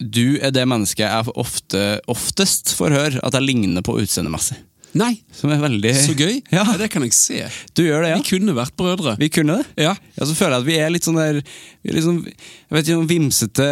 [0.04, 4.58] du er det mennesket jeg ofte, oftest får høre at jeg ligner på utseendemessig.
[4.94, 6.40] Nei, Som er veldig så gøy.
[6.54, 6.64] Ja.
[6.78, 7.42] Det kan jeg se.
[7.74, 8.22] Du gjør det, ja?
[8.22, 9.16] Vi kunne vært brødre.
[9.20, 9.84] Vi kunne det?
[9.88, 9.96] Ja.
[10.18, 12.98] Ja, så føler jeg at vi er litt sånn der er sånn, Jeg vet ikke,
[13.00, 13.70] noen vimsete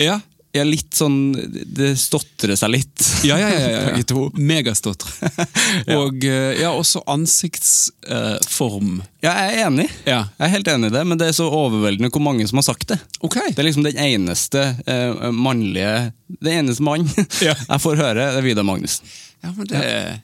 [0.00, 0.20] Ja.
[0.52, 1.32] Ja, litt sånn
[1.64, 3.04] Det stotrer seg litt.
[3.24, 3.68] Ja, ja, ja.
[3.72, 4.24] ja, ja.
[4.52, 5.30] Megastotre.
[5.98, 8.98] Og eh, ja, også ansiktsform.
[9.24, 9.86] Ja, jeg er enig.
[10.04, 10.18] Ja.
[10.36, 12.68] Jeg er helt enig i det, men det er så overveldende hvor mange som har
[12.68, 13.00] sagt det.
[13.24, 13.38] Ok.
[13.48, 17.08] Det er liksom den eneste eh, mannlige Det eneste mann
[17.40, 17.56] Ja.
[17.56, 19.08] jeg får høre, det er Vidar Magnussen.
[19.42, 19.78] Ja, men det,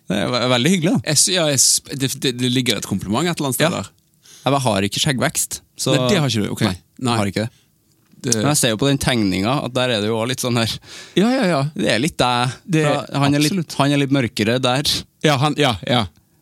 [0.08, 0.92] Det er veldig hyggelig.
[0.94, 1.12] da.
[1.12, 3.80] jeg, ja, jeg, det, det, det ligger et kompliment et eller annet sted Ja.
[3.82, 3.88] der.
[4.48, 5.60] Jeg har ikke skjeggvekst.
[5.76, 6.62] Så, Nei, det har ikke du, ok.
[6.62, 6.76] Nei,
[7.08, 7.16] Nei.
[7.18, 7.50] har ikke det.
[8.18, 10.40] Det, Men jeg ser jo på den tegninga at der er det jo òg litt
[10.42, 10.72] sånn her
[11.14, 11.58] ja, ja, ja.
[11.76, 12.54] Det er litt deg.
[13.14, 14.88] Han, er litt, han er litt mørkere der.
[15.22, 16.00] Ja, han, ja, ja.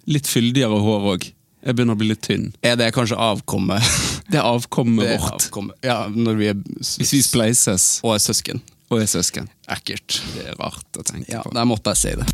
[0.08, 1.26] Litt fyldigere hår òg.
[1.66, 2.46] Jeg begynner å bli litt tynn.
[2.64, 3.84] Er det kanskje avkommet?
[4.32, 5.36] Det er avkommet vårt.
[5.46, 5.76] avkommet.
[5.86, 8.62] Ja, når vi er Hvis vi spleises og er søsken.
[8.90, 9.46] og er søsken.
[9.70, 10.20] Ekkelt.
[10.34, 11.52] Det er rart å tenke Ja, på.
[11.54, 12.26] der måtte jeg si det.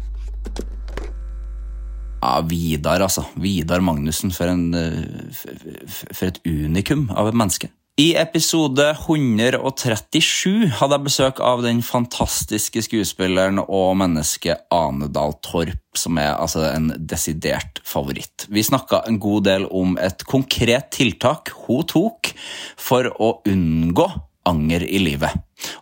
[2.23, 3.25] Ja, Vidar, altså.
[3.35, 7.73] Vidar Magnussen, for, en, eh, for et unikum av et menneske.
[8.01, 15.83] I episode 137 hadde jeg besøk av den fantastiske skuespilleren og mennesket Ane Dahl Torp,
[15.99, 18.47] som er altså en desidert favoritt.
[18.49, 22.33] Vi snakka en god del om et konkret tiltak hun tok
[22.81, 24.09] for å unngå
[24.49, 25.35] anger i livet.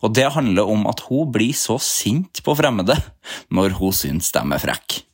[0.04, 2.96] Og det handler om at hun blir så sint på fremmede
[3.54, 5.06] når hun syns de er frekke.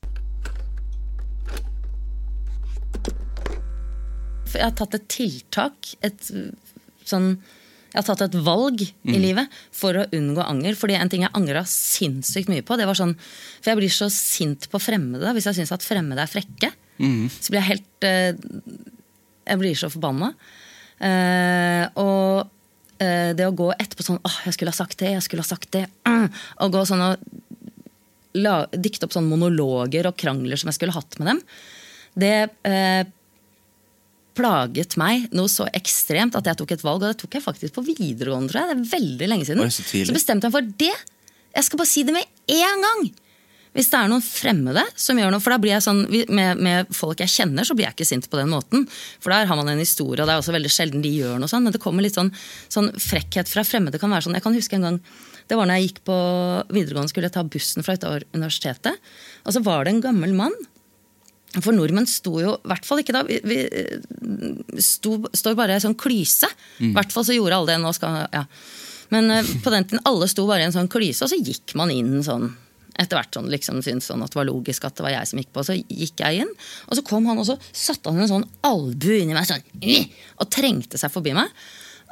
[4.56, 6.30] Jeg har tatt et tiltak, et
[7.04, 7.36] sånn
[7.92, 10.74] Jeg har tatt et valg i livet for å unngå anger.
[10.76, 14.08] Fordi en ting jeg angra sinnssykt mye på, det var sånn For jeg blir så
[14.12, 16.72] sint på fremmede hvis jeg syns at fremmede er frekke.
[16.96, 18.32] Så blir jeg helt eh,
[19.46, 20.32] Jeg blir så forbanna.
[20.96, 22.55] Eh, og
[22.98, 25.68] det å gå etterpå sånn åh, jeg skulle ha sagt det, jeg skulle ha sagt
[25.74, 25.82] det.
[26.08, 26.30] Mm,
[26.64, 27.26] og gå sånn og
[28.40, 31.42] la, dikte opp sånne monologer og krangler som jeg skulle hatt med dem,
[32.16, 32.34] det
[32.68, 33.02] eh,
[34.36, 37.04] plaget meg noe så ekstremt at jeg tok et valg.
[37.04, 38.70] Og det tok jeg faktisk på videregående, tror jeg.
[38.70, 39.72] Det er veldig lenge siden.
[39.72, 40.92] Så, så bestemte jeg meg for det.
[41.56, 43.06] Jeg skal bare si det med én gang.
[43.76, 46.02] Hvis det er noen fremmede som gjør noe, for da blir jeg sånn,
[46.32, 48.86] med, med folk jeg kjenner, så blir jeg ikke sint på den måten.
[49.20, 51.50] For der har man en historie, og det er også veldig sjelden de gjør noe
[51.52, 51.66] sånn.
[51.68, 52.32] Men det kommer litt sånn,
[52.72, 54.38] sånn frekkhet fra fremmede kan være sånn.
[54.38, 55.00] Jeg kan huske en gang
[55.46, 56.14] det var når jeg gikk på
[56.74, 58.96] videregående skulle jeg ta bussen fra et universitetet.
[59.46, 60.56] Og så var det en gammel mann.
[61.60, 63.60] For nordmenn sto jo, i hvert fall ikke da, vi, vi
[64.82, 66.48] sto, står bare i en sånn klyse.
[66.80, 66.92] I Mm.
[66.98, 67.78] hvert fall så gjorde alle det.
[67.80, 68.44] nå skal, ja.
[69.10, 71.74] Men eh, på den tiden alle sto bare i en sånn klyse, og så gikk
[71.78, 72.50] man inn sånn
[72.98, 75.40] etter hvert sånn, liksom syntes sånn at det var logisk at det var jeg som
[75.40, 75.64] gikk på.
[75.66, 76.52] Så gikk jeg inn,
[76.88, 79.64] og så kom han og så satte han en sånn albue inni meg sånn,
[80.40, 81.52] og trengte seg forbi meg.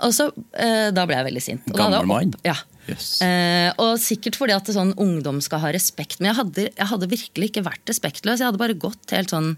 [0.03, 1.69] Og så, eh, Da ble jeg veldig sint.
[1.71, 2.35] Og Gammel mann?
[2.45, 2.57] Ja.
[2.89, 3.23] Yes.
[3.23, 6.21] Eh, og sikkert fordi at sånn ungdom skal ha respekt.
[6.21, 8.43] Men jeg hadde, jeg hadde virkelig ikke vært respektløs.
[8.43, 9.57] Jeg hadde bare gått helt sånn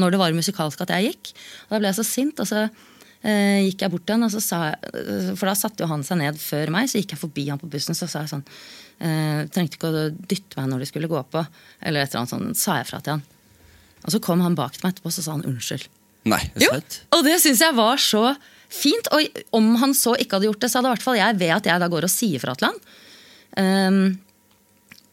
[0.00, 1.34] når det var musikalsk at jeg gikk.
[1.68, 2.64] Og da ble jeg så sint, og så
[3.24, 4.58] gikk jeg bort til han, og så sa
[5.34, 7.70] for da satte jo han seg ned før meg, så gikk jeg forbi han på
[7.72, 11.22] bussen, så sa jeg sånn eh, Trengte ikke å dytte meg når du skulle gå
[11.32, 11.44] på,
[11.80, 13.24] eller et eller annet sånn, Sa jeg fra til han.
[14.04, 15.88] Og så kom han bak til meg etterpå, så sa han unnskyld.
[16.28, 16.84] Nei, det er.
[17.16, 18.26] Og det syns jeg var så
[18.72, 19.08] fint.
[19.16, 21.52] Og om han så ikke hadde gjort det, så hadde i hvert fall jeg, ved
[21.56, 22.84] at jeg da går og sier fra til han,
[23.54, 24.18] Um,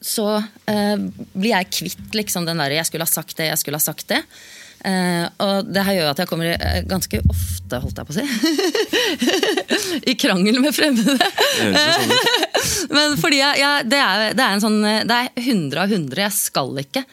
[0.01, 0.97] så uh,
[1.33, 4.07] blir jeg kvitt liksom den derre 'jeg skulle ha sagt det, jeg skulle ha sagt
[4.09, 4.23] det'.
[4.81, 8.13] Eh, og det her gjør at jeg kommer i, eh, ganske ofte, holdt jeg på
[8.13, 8.25] å si,
[10.11, 11.17] i krangel med fremmede.
[12.95, 16.23] Men fordi jeg, jeg, det, er, det er en sånn Det er 100 av 100.
[16.23, 17.05] Jeg skal ikke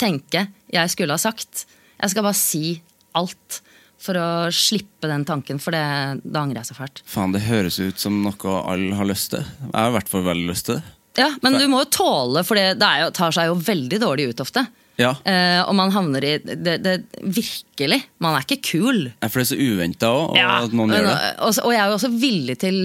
[0.00, 1.66] tenke jeg skulle ha sagt.
[1.96, 2.76] Jeg skal bare si
[3.16, 3.60] alt
[4.06, 5.82] for å slippe den tanken, for det,
[6.22, 7.00] da angrer jeg så fælt.
[7.08, 9.46] Faen, det høres ut som noe alle har lyst til.
[9.64, 10.92] Jeg har i hvert fall veldig lyst til det.
[11.16, 14.00] Ja, Men du må jo tåle, for det, det er jo, tar seg jo veldig
[14.02, 14.66] dårlig ut ofte.
[14.96, 17.98] Ja, Eh, og man havner i det, det, Virkelig.
[18.22, 19.02] Man er ikke kul.
[19.20, 21.16] Ja, for det er så uventa òg, at noen gjør det.
[21.44, 22.78] Og, og jeg er jo også villig til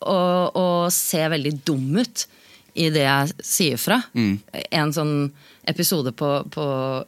[0.00, 0.20] å,
[0.54, 2.26] å se veldig dum ut
[2.78, 3.98] i det jeg sier fra.
[4.14, 4.34] Mm.
[4.70, 5.14] En sånn
[5.70, 6.66] episode på, på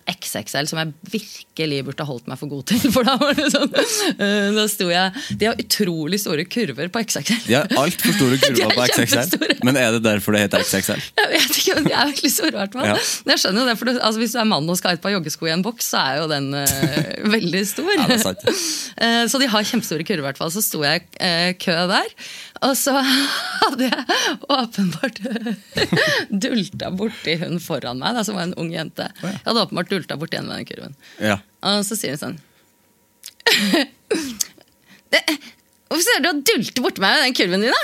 [0.09, 2.87] XXL som jeg virkelig burde holdt meg for god til.
[2.95, 7.03] For da var det sånn eh, Da sto jeg De har utrolig store kurver på
[7.05, 7.45] XXL.
[7.49, 9.59] De har altfor store kurver er på XXL.
[9.67, 11.03] Men er det derfor det heter XXL?
[11.21, 12.89] Jeg vet ikke, men de er veldig store, i hvert fall.
[12.93, 12.97] Ja.
[13.33, 15.05] Jeg skjønner jo det, for du, altså, Hvis du er mann og skal ha et
[15.05, 17.93] par joggesko i en boks, så er jo den uh, veldig stor.
[17.99, 18.21] Ja.
[19.03, 20.51] Eh, så de har kjempestore kurver, i hvert fall.
[20.53, 22.11] Så sto jeg i uh, kø der,
[22.63, 24.03] og så hadde jeg
[24.53, 25.19] åpenbart
[26.45, 29.09] dulta borti hun foran meg, da, som var en ung jente.
[29.23, 30.95] Jeg hadde åpenbart dulta borti henne med den kurven.
[31.23, 31.41] Ja.
[31.67, 32.39] Og så sier hun sånn
[35.93, 37.83] Hvorfor sier du å dulter borti meg med den kurven din, da?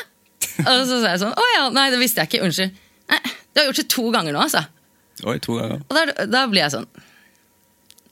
[0.64, 2.46] Og så sa jeg sånn Å ja, nei, det visste jeg ikke.
[2.46, 2.78] Unnskyld.
[3.12, 3.18] Nei,
[3.52, 4.62] du har gjort det to ganger nå, altså.
[5.26, 5.82] Oi, to ganger.
[5.84, 6.88] Og da, da blir jeg sånn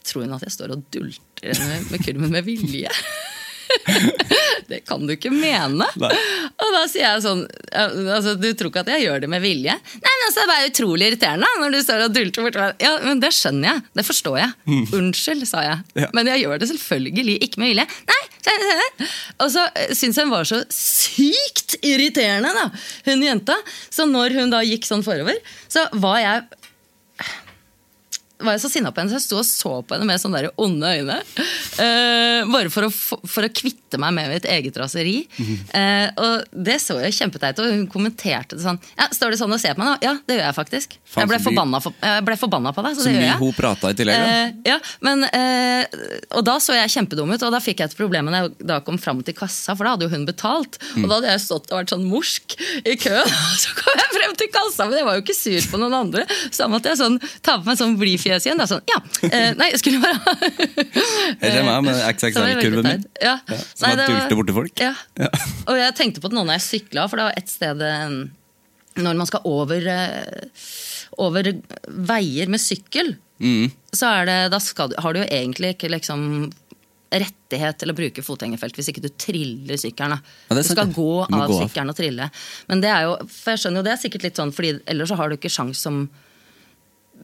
[0.06, 2.92] Tror hun at jeg står og dulter henne med, med kurven med vilje?
[4.70, 5.86] det kan du ikke mene.
[5.96, 7.42] Og da sier jeg sånn
[7.72, 9.74] altså, Du tror ikke at jeg gjør det med vilje?
[9.76, 12.80] Nei, men altså, Det er utrolig irriterende når du står og dulter borti meg.
[12.82, 13.84] Ja, men det skjønner jeg.
[14.00, 14.54] Det forstår jeg.
[14.68, 14.84] Mm.
[15.00, 15.84] Unnskyld, sa jeg.
[16.02, 16.10] Ja.
[16.16, 17.88] Men jeg gjør det selvfølgelig ikke med vilje.
[18.12, 18.22] Nei,
[19.42, 22.68] Og så syns jeg hun var så sykt irriterende, da,
[23.08, 23.56] hun jenta.
[23.90, 25.38] Så når hun da gikk sånn forover,
[25.72, 26.65] så var jeg
[28.38, 30.42] var jeg så sinna på henne, så jeg sto og så på henne med sånne
[30.44, 31.16] der onde øyne.
[31.76, 35.22] Uh, bare for å, for å kvitte meg med mitt eget raseri.
[35.72, 38.78] Uh, og det så jo kjempeteit og hun kommenterte det sånn.
[38.98, 39.96] Ja, Står det sånn og ser på meg nå?
[40.04, 40.96] Ja, det gjør jeg faktisk.
[41.16, 43.40] Jeg ble forbanna, for, jeg ble forbanna på deg, så, Så det gjør mye jeg.
[43.40, 44.20] hun prata i tillegg.
[44.20, 44.36] da.
[44.36, 45.24] Eh, ja, men,
[46.36, 48.78] og da så jeg kjempedum ut, og da fikk jeg et problem når jeg da
[48.84, 50.76] kom fram til kassa, for da hadde jo hun betalt.
[50.96, 51.08] Og Mm.
[51.10, 52.54] da hadde jeg stått og vært sånn morsk
[52.88, 55.66] i køen, og så kom jeg frem til kassa, men jeg var jo ikke sur
[55.72, 56.24] på noen andre.
[56.50, 57.96] Så da måtte jeg sånn, ta på meg sånn
[58.26, 58.58] blidfjes igjen.
[58.60, 58.98] Da, sånn, ja,
[59.30, 60.36] eh, nei, jeg skulle bare
[61.40, 63.04] Jeg kjenner meg med XXL-kurven min.
[63.22, 63.36] Ja.
[63.48, 63.60] Ja.
[63.74, 64.82] Som Nei, dulte borti folk.
[64.82, 64.94] Ja.
[65.70, 68.16] Og jeg tenkte på det nå når jeg sykla, for det var et sted eh,
[68.96, 70.66] når man skal over, eh,
[71.22, 71.52] over
[72.12, 73.66] veier med sykkel, Mm.
[73.92, 76.22] så er det, da skal, du- har du jo egentlig ikke liksom
[77.12, 80.22] rettighet til å bruke fotgjengerfelt hvis ikke du triller sykkelen.
[80.48, 82.30] Ja, du skal gå Du av gå sykkelen og trille.
[82.70, 85.12] Men det er jo, for jeg skjønner jo det er sikkert litt sånn, fordi ellers
[85.12, 86.06] så har du ikke sjans som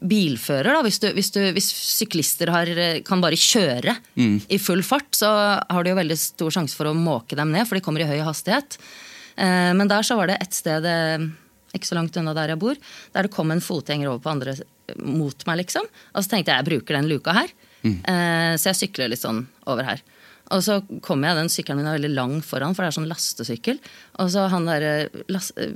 [0.01, 0.73] bilfører.
[0.73, 0.81] da.
[0.85, 1.67] Hvis, du, hvis, du, hvis
[1.99, 2.67] syklister har,
[3.05, 4.41] kan bare kjøre Mm.
[4.49, 5.29] i full fart, så
[5.69, 8.09] har du jo veldig stor sjanse for å måke dem ned, for de kommer i
[8.09, 8.77] høy hastighet.
[9.37, 11.27] Eh, Men der så var det et sted eh,
[11.73, 12.75] ikke så langt unna der jeg bor,
[13.13, 14.53] der det kom en fotgjenger over på andre
[14.99, 15.85] mot meg, liksom.
[16.13, 17.49] Og så tenkte jeg jeg bruker den luka her.
[17.83, 17.97] Mm.
[18.05, 20.01] Eh, Så jeg sykler litt sånn over her.
[20.53, 23.09] Og så kommer jeg, den sykkelen min er veldig lang foran, for det er sånn
[23.09, 23.79] lastesykkel.
[24.21, 25.73] Og så han derre las- eh,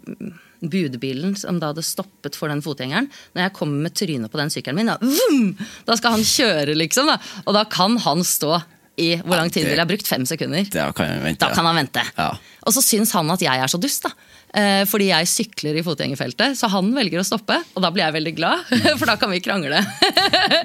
[1.37, 3.09] som da hadde stoppet for den fotgjengeren.
[3.35, 5.55] Når jeg kommer med trynet på den sykkelen min, da, vum,
[5.85, 7.07] da skal han kjøre, liksom.
[7.07, 7.17] Da.
[7.45, 8.63] Og da kan han stå
[8.97, 10.07] i Hvor lang tid ville jeg brukt?
[10.09, 10.65] Fem sekunder?
[10.73, 11.45] Da kan vente.
[11.45, 12.01] Da kan han vente.
[12.17, 12.31] Ja.
[12.65, 14.09] Og så syns han at jeg er så dust, da.
[14.55, 16.55] Eh, fordi jeg sykler i fotgjengerfeltet.
[16.57, 18.69] Så han velger å stoppe, og da blir jeg veldig glad.
[18.99, 19.81] For da kan vi krangle.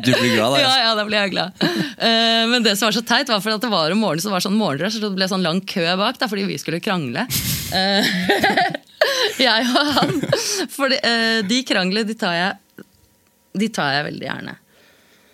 [0.05, 0.61] Du blir glad, da?
[0.63, 1.65] Ja, ja, da blir jeg glad.
[1.67, 4.31] Eh, men det som var så teit, var for at det var om morgenen, så
[4.31, 6.81] det var sånn morgenrush, så det ble sånn lang kø bak, da, fordi vi skulle
[6.85, 7.27] krangle.
[7.75, 8.13] Eh,
[9.47, 10.15] jeg og han.
[10.73, 12.87] For de kranglene, de tar jeg
[13.59, 14.55] De tar jeg veldig gjerne.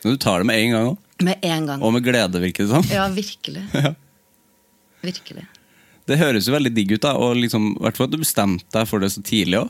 [0.02, 1.04] Du tar det med en gang òg.
[1.26, 1.82] Med en gang.
[1.82, 2.84] Og med glede, virker det som.
[2.94, 3.64] Ja, virkelig.
[3.74, 3.94] Ja.
[5.02, 5.46] Virkelig.
[6.08, 8.72] Det høres jo veldig digg ut, da, og liksom, i hvert fall at du bestemte
[8.74, 9.68] deg for det så tidlig òg.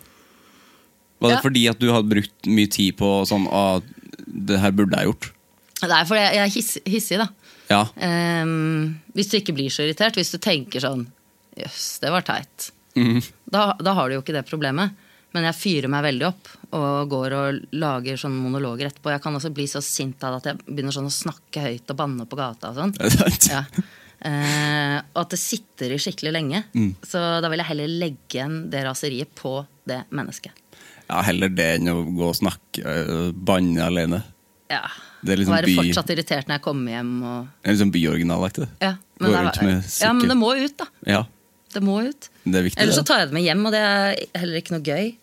[1.18, 1.42] Var det Ja.
[1.42, 3.80] fordi at du hadde brukt mye tid på sånn ah,
[4.26, 5.30] det her burde jeg gjort?
[5.82, 7.26] Er fordi jeg er hiss, hissig, da.
[7.68, 7.82] Ja.
[7.98, 11.06] Um, hvis du ikke blir så irritert, hvis du tenker sånn
[11.58, 12.68] Jøss, det var teit.
[12.94, 13.18] Mm.
[13.50, 14.94] Da, da har du jo ikke det problemet.
[15.34, 19.10] Men jeg fyrer meg veldig opp og går og lager sånne monologer etterpå.
[19.12, 21.90] Jeg kan også bli så sint av det at jeg begynner sånn å snakke høyt
[21.92, 22.70] og banne på gata.
[22.70, 22.94] og sånn.
[23.02, 23.48] Er det sant?
[23.50, 23.64] Ja.
[24.26, 26.64] Eh, og at det sitter i skikkelig lenge.
[26.74, 26.94] Mm.
[27.06, 30.50] Så da vil jeg heller legge igjen det raseriet på det mennesket.
[31.08, 34.22] ja, heller det enn å gå og snakke, øh, banne alene.
[34.68, 34.82] Ja.
[35.24, 37.12] Det er liksom Være fortsatt irritert når jeg kommer hjem.
[37.24, 38.68] Og, Det er liksom byoriginalaktig.
[38.82, 38.96] ja.
[39.20, 40.84] Men, det er- ja, men det må ut, da.
[41.06, 41.24] Ja,
[41.74, 42.28] Det må ut.
[42.46, 42.78] det er viktig.
[42.82, 45.16] Ellers så tar jeg det med hjem, og det er heller ikke noe gøy.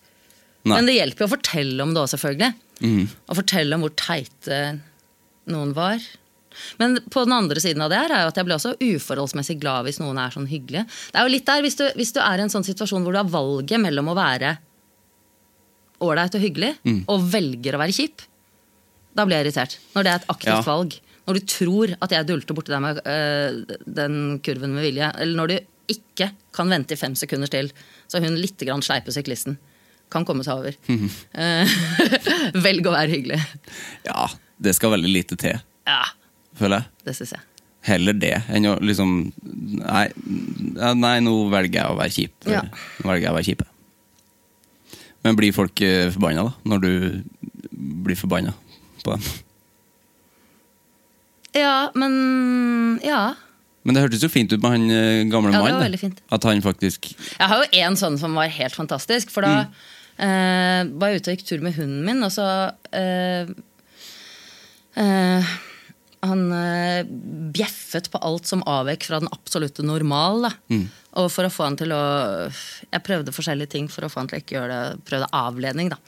[0.66, 0.74] Nei.
[0.76, 2.54] Men det hjelper jo å fortelle om det òg, selvfølgelig.
[2.82, 3.08] Mm.
[3.30, 4.80] Å fortelle om hvor teite
[5.46, 5.98] noen var.
[6.78, 9.58] Men på den andre siden av det her er jo at jeg blir også uforholdsmessig
[9.62, 10.86] glad hvis noen er sånn hyggelige.
[11.12, 13.12] Det er jo litt der, hvis du, hvis du er i en sånn situasjon hvor
[13.16, 14.56] du har valget mellom å være
[16.04, 17.04] ålreit og hyggelig Mm.
[17.08, 18.22] og velger å være kjip,
[19.16, 19.78] da blir jeg irritert.
[19.94, 20.60] Når det er et aktivt Ja.
[20.62, 20.98] valg.
[21.26, 25.08] Når du tror at jeg dulter borti deg med øh, den kurven med vilje.
[25.18, 27.70] Eller når du ikke kan vente i fem sekunder til,
[28.08, 29.56] så hun litt grann sleipe syklisten
[30.10, 30.76] kan komme seg over.
[30.86, 31.08] Mm
[32.66, 33.40] Velg å være hyggelig.
[34.06, 34.28] Ja,
[34.62, 36.04] det skal veldig lite til, Ja,
[36.58, 37.04] føler jeg.
[37.06, 37.46] det synes jeg.
[37.86, 39.10] Heller det enn å liksom
[39.76, 40.06] Nei,
[40.98, 42.48] nei nå velger jeg å være kjip.
[42.50, 42.64] Ja.
[42.66, 43.64] Nå velger jeg å være kjip.
[45.26, 46.70] Men blir folk eh, forbanna, da?
[46.70, 46.92] Når du
[48.06, 48.54] blir forbanna
[49.04, 49.26] på dem?
[51.56, 53.34] Ja, men Ja.
[53.86, 56.16] Men det hørtes jo fint ut med han eh, gamle Ja, det var mannen.
[56.34, 59.30] At han faktisk Jeg har jo en sånn som var helt fantastisk.
[59.30, 59.68] For da
[60.18, 62.48] eh, var jeg ute og gikk tur med hunden min, og så
[62.90, 63.46] eh,
[64.98, 65.54] eh,
[66.28, 67.08] Han eh,
[67.56, 70.48] bjeffet på alt som avvek fra den absolutte normal.
[70.72, 70.86] Mm.
[71.22, 72.00] Og for å få han til å
[72.50, 75.04] Jeg prøvde forskjellige ting for å få han til å ikke gjøre det.
[75.08, 76.00] Prøvde avledning, da.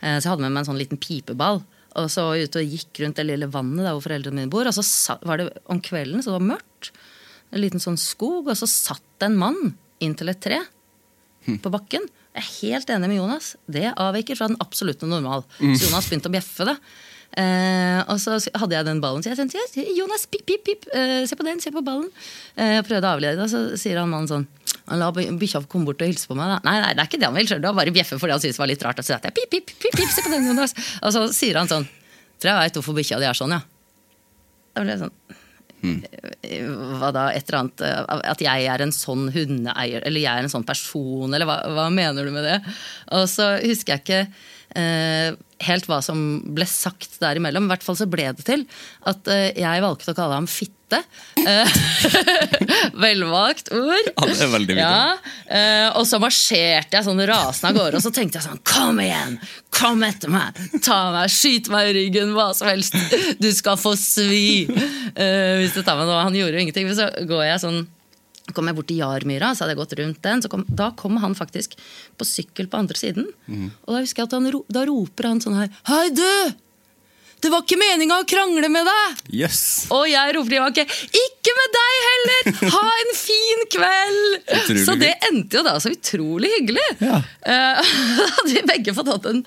[0.00, 1.62] Eh, så jeg hadde med meg en sånn liten pipeball.
[2.00, 4.52] Og så var jeg ute og gikk rundt det lille vannet der hvor foreldrene mine
[4.52, 4.68] bor.
[4.68, 6.92] Og så var det om kvelden, så det var mørkt.
[7.52, 10.62] En liten sånn skog, og så satt det en mann inntil et tre
[11.42, 12.06] på bakken.
[12.32, 13.54] Jeg er helt enig med Jonas.
[13.68, 15.44] Det avviker fra den absolutte normal.
[15.60, 15.74] Mm.
[15.76, 16.76] Så Jonas begynte å bjeffe det.
[17.32, 21.22] Eh, og så hadde jeg den ballen, så jeg sendte Jonas, pip, pip, pip, eh,
[21.28, 22.10] se på den, se på ballen.
[22.56, 24.48] Eh, jeg prøvde å avlede og så sier han mannen sånn
[24.90, 26.48] han La bikkja komme bort og hilse på meg.
[26.50, 26.56] Da.
[26.66, 27.46] Nei, nei, det er ikke det han vil.
[27.46, 28.98] skjønner Du Han bare bjeffer fordi han syntes det var litt rart.
[28.98, 30.74] Og så jeg, pip, pip, pip, pip, se på den, Jonas.
[31.00, 31.86] Og så sier han sånn
[32.42, 33.60] Tror jeg veit hvorfor bikkja di er sånn, ja.
[34.74, 35.38] Da ble jeg sånn
[35.82, 40.46] hva da, et eller annet eh, At jeg er en sånn hundeeier, eller jeg er
[40.46, 42.58] en sånn person, eller hva, hva mener du med det?
[43.18, 44.36] Og så husker jeg ikke eh,
[45.62, 46.20] helt hva som
[46.54, 47.66] ble sagt der imellom.
[47.66, 48.64] I hvert fall så ble det til
[49.08, 51.00] at eh, jeg valgte å kalle ham fitte.
[51.40, 51.76] Eh,
[53.04, 54.10] Velvalgt ord.
[54.10, 54.76] Ja, det er veldig.
[54.78, 54.96] Ja,
[55.46, 59.00] eh, og så marsjerte jeg sånn rasende av gårde, og så tenkte jeg sånn Kom
[59.02, 59.38] igjen!
[59.72, 60.58] Kom etter meg!
[60.84, 61.32] Ta meg!
[61.32, 62.34] Skyt meg i ryggen!
[62.36, 62.96] Hva som helst!
[63.40, 64.66] Du skal få svi!
[64.68, 66.20] Eh, hvis du tar meg nå.
[66.20, 66.90] Han gjorde jo ingenting.
[66.90, 67.82] Men så går jeg sånn
[68.50, 70.42] kom jeg bort til Jarmyra, så hadde jeg gått rundt den.
[70.42, 71.78] Så kom, da kom han faktisk
[72.18, 73.30] på sykkel på andre siden.
[73.86, 76.58] Og da husker jeg at han, da roper han sånn her Hei, du!
[77.42, 79.22] Det var ikke meninga å krangle med deg!
[79.34, 79.88] Yes!
[79.90, 82.50] Og jeg roper tilbake Ikke med deg heller!
[82.70, 84.36] Ha en fin kveld!
[84.60, 86.84] Utrolig så det endte jo da så utrolig hyggelig.
[87.02, 87.82] Eh,
[88.36, 89.42] hadde vi begge fått hatt en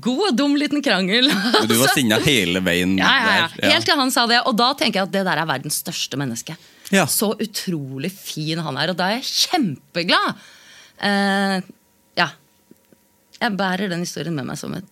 [0.00, 1.28] god og dum liten krangel.
[1.28, 3.74] Men du var sinna hele veien Ja, ja, ja.
[3.74, 4.40] Helt til han sa det.
[4.48, 6.56] Og da tenker jeg at det der er verdens største menneske.
[7.10, 10.40] Så utrolig fin han er, og da er jeg kjempeglad.
[11.06, 11.68] Eh,
[12.18, 12.30] ja.
[13.40, 14.90] Jeg bærer den historien med meg som et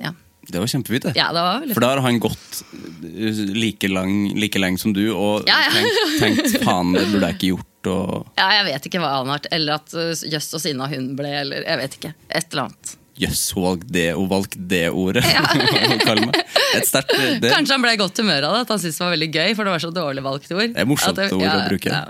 [0.00, 0.14] ja.
[0.42, 1.12] Det var kjempefint, det.
[1.14, 5.04] Ja, det var For da har han gått uh, like, lang, like lenge som du
[5.14, 5.70] og Ja, ja.
[5.76, 7.90] tenkt, tenkt faen, det burde jeg ikke gjort.
[7.92, 9.46] Og, Ja, jeg vet ikke hva han har.
[9.54, 12.12] Eller at uh, jøss og sinna hun ble, eller jeg vet ikke.
[12.26, 12.96] Et eller annet.
[13.20, 15.24] Jøss, hun valgte det, hun valgte det ordet.
[15.28, 15.44] Ja.
[16.78, 19.04] Et sterkt det, Kanskje han ble i godt humør av det, at han syntes det
[19.04, 20.70] var veldig gøy, for det var så dårlig valgt ord.
[20.72, 21.92] det er morsomt det- ord å bruke.
[21.92, 22.04] ja.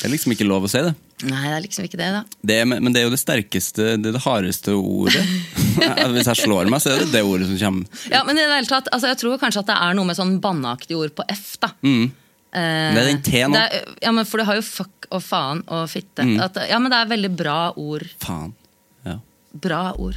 [0.00, 0.94] Det er liksom ikke lov å si det.
[1.28, 2.20] Nei, det er liksom ikke det, da.
[2.48, 5.20] det men det er jo det sterkeste, det det hardeste ordet.
[6.14, 8.00] Hvis jeg slår meg, så er det det ordet som kommer.
[8.08, 10.16] Ja, men i det hele tatt, altså, jeg tror kanskje at det er noe med
[10.16, 11.74] sånn banneaktige ord på F, da.
[11.84, 12.06] Mm.
[12.08, 13.60] Eh, Det er den T nå.
[13.60, 16.24] er- ja, men for du har jo fuck og faen og fitte.
[16.24, 16.40] Mm.
[16.48, 18.08] At, ja, men det er veldig bra ord.
[18.24, 18.54] Faen.
[19.04, 19.18] Ja.
[19.52, 20.16] Bra ord.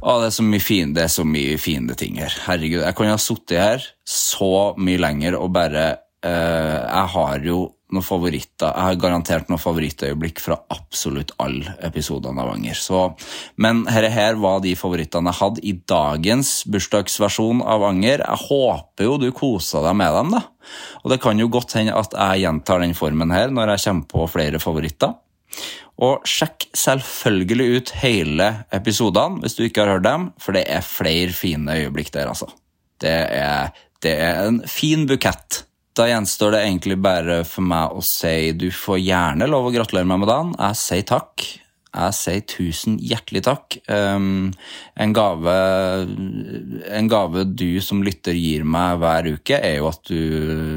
[0.00, 2.32] Å, det er så mye fine, det er så mye fine ting her.
[2.46, 5.84] Herregud, jeg kunne ha sittet her så mye lenger og bare
[6.24, 7.58] eh, Jeg har jo
[7.90, 8.70] noen favoritter.
[8.70, 12.78] Jeg har garantert noen favorittøyeblikk fra absolutt alle episodene av Anger.
[12.78, 13.02] Så,
[13.60, 18.24] men her, her var de favorittene jeg hadde i dagens bursdagsversjon av Anger.
[18.24, 20.44] Jeg håper jo du kosa deg med dem, da.
[21.02, 24.08] Og det kan jo godt hende at jeg gjentar den formen her når jeg kommer
[24.14, 25.18] på flere favoritter.
[26.00, 30.86] Og sjekk selvfølgelig ut hele episodene hvis du ikke har hørt dem, for det er
[30.86, 32.48] flere fine øyeblikk der, altså.
[33.00, 33.74] Det er,
[34.04, 35.64] det er en fin bukett.
[35.96, 40.08] Da gjenstår det egentlig bare for meg å si du får gjerne lov å gratulere
[40.08, 40.54] meg med dagen.
[40.56, 41.46] Jeg sier takk.
[41.90, 43.76] Jeg sier tusen hjertelig takk.
[43.90, 44.52] Um,
[44.94, 45.54] en, gave,
[46.86, 50.20] en gave du som lytter gir meg hver uke, er jo at du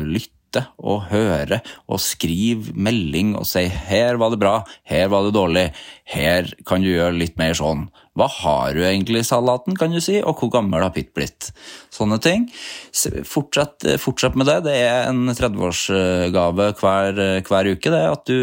[0.09, 0.32] lytter
[0.78, 5.74] og høre og skrive melding og si 'her var det bra', 'her var det dårlig',
[6.06, 7.89] 'her kan du gjøre litt mer sånn'.
[8.14, 11.49] Hva har du egentlig i salaten, kan du si, og hvor gammel har Pitt blitt?
[11.93, 12.45] Sånne ting.
[13.26, 14.59] Fortsett, fortsett med det.
[14.68, 18.38] Det er en 30-årsgave hver, hver uke, det, at du,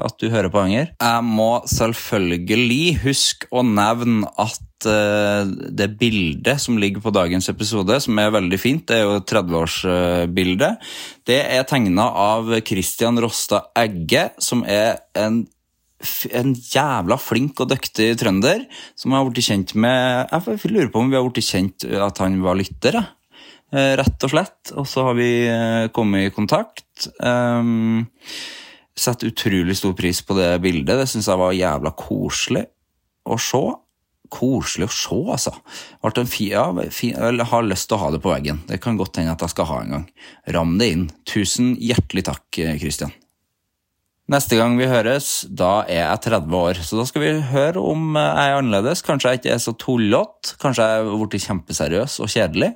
[0.00, 0.90] at du hører på Anger.
[0.96, 8.00] Jeg må selvfølgelig huske å nevne at eh, det bildet som ligger på dagens episode,
[8.00, 10.92] som er veldig fint, det er jo 30-årsbildet.
[11.28, 15.42] Det er tegna av Christian Rosta Egge, som er en
[16.32, 18.64] en jævla flink og dyktig trønder
[18.98, 22.22] som jeg har blitt kjent med Jeg lurer på om vi har blitt kjent at
[22.24, 22.96] han var lytter.
[23.70, 24.72] Eh, rett og slett.
[24.78, 27.10] Og så har vi eh, kommet i kontakt.
[27.22, 28.08] Um,
[29.00, 30.98] Setter utrolig stor pris på det bildet.
[30.98, 32.66] Det syns jeg var jævla koselig
[33.24, 33.62] å se.
[34.30, 35.54] Koselig å se, altså.
[36.02, 38.60] Ble en fi, ja, fi, har lyst til å ha det på veggen.
[38.68, 40.04] Det kan godt hende at jeg skal ha en gang.
[40.58, 41.08] Ram det inn.
[41.26, 42.44] Tusen hjertelig takk,
[42.82, 43.14] Kristian.
[44.30, 48.14] Neste gang vi høres, da er jeg 30 år, så da skal vi høre om
[48.14, 49.02] jeg er annerledes.
[49.02, 52.68] Kanskje jeg ikke er så tullete, kanskje jeg er blitt kjempeseriøs og kjedelig.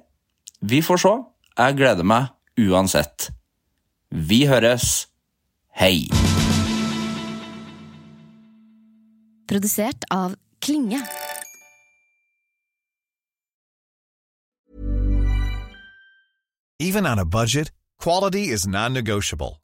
[0.66, 1.14] Vi får se.
[1.55, 3.28] Jeg gleder meg uansett.
[4.11, 5.07] Vi høres.
[5.78, 6.11] Hei!
[9.46, 11.05] Produsert av Klinge.
[16.82, 17.70] Even on a budget,
[18.02, 19.61] quality is non-negotiable.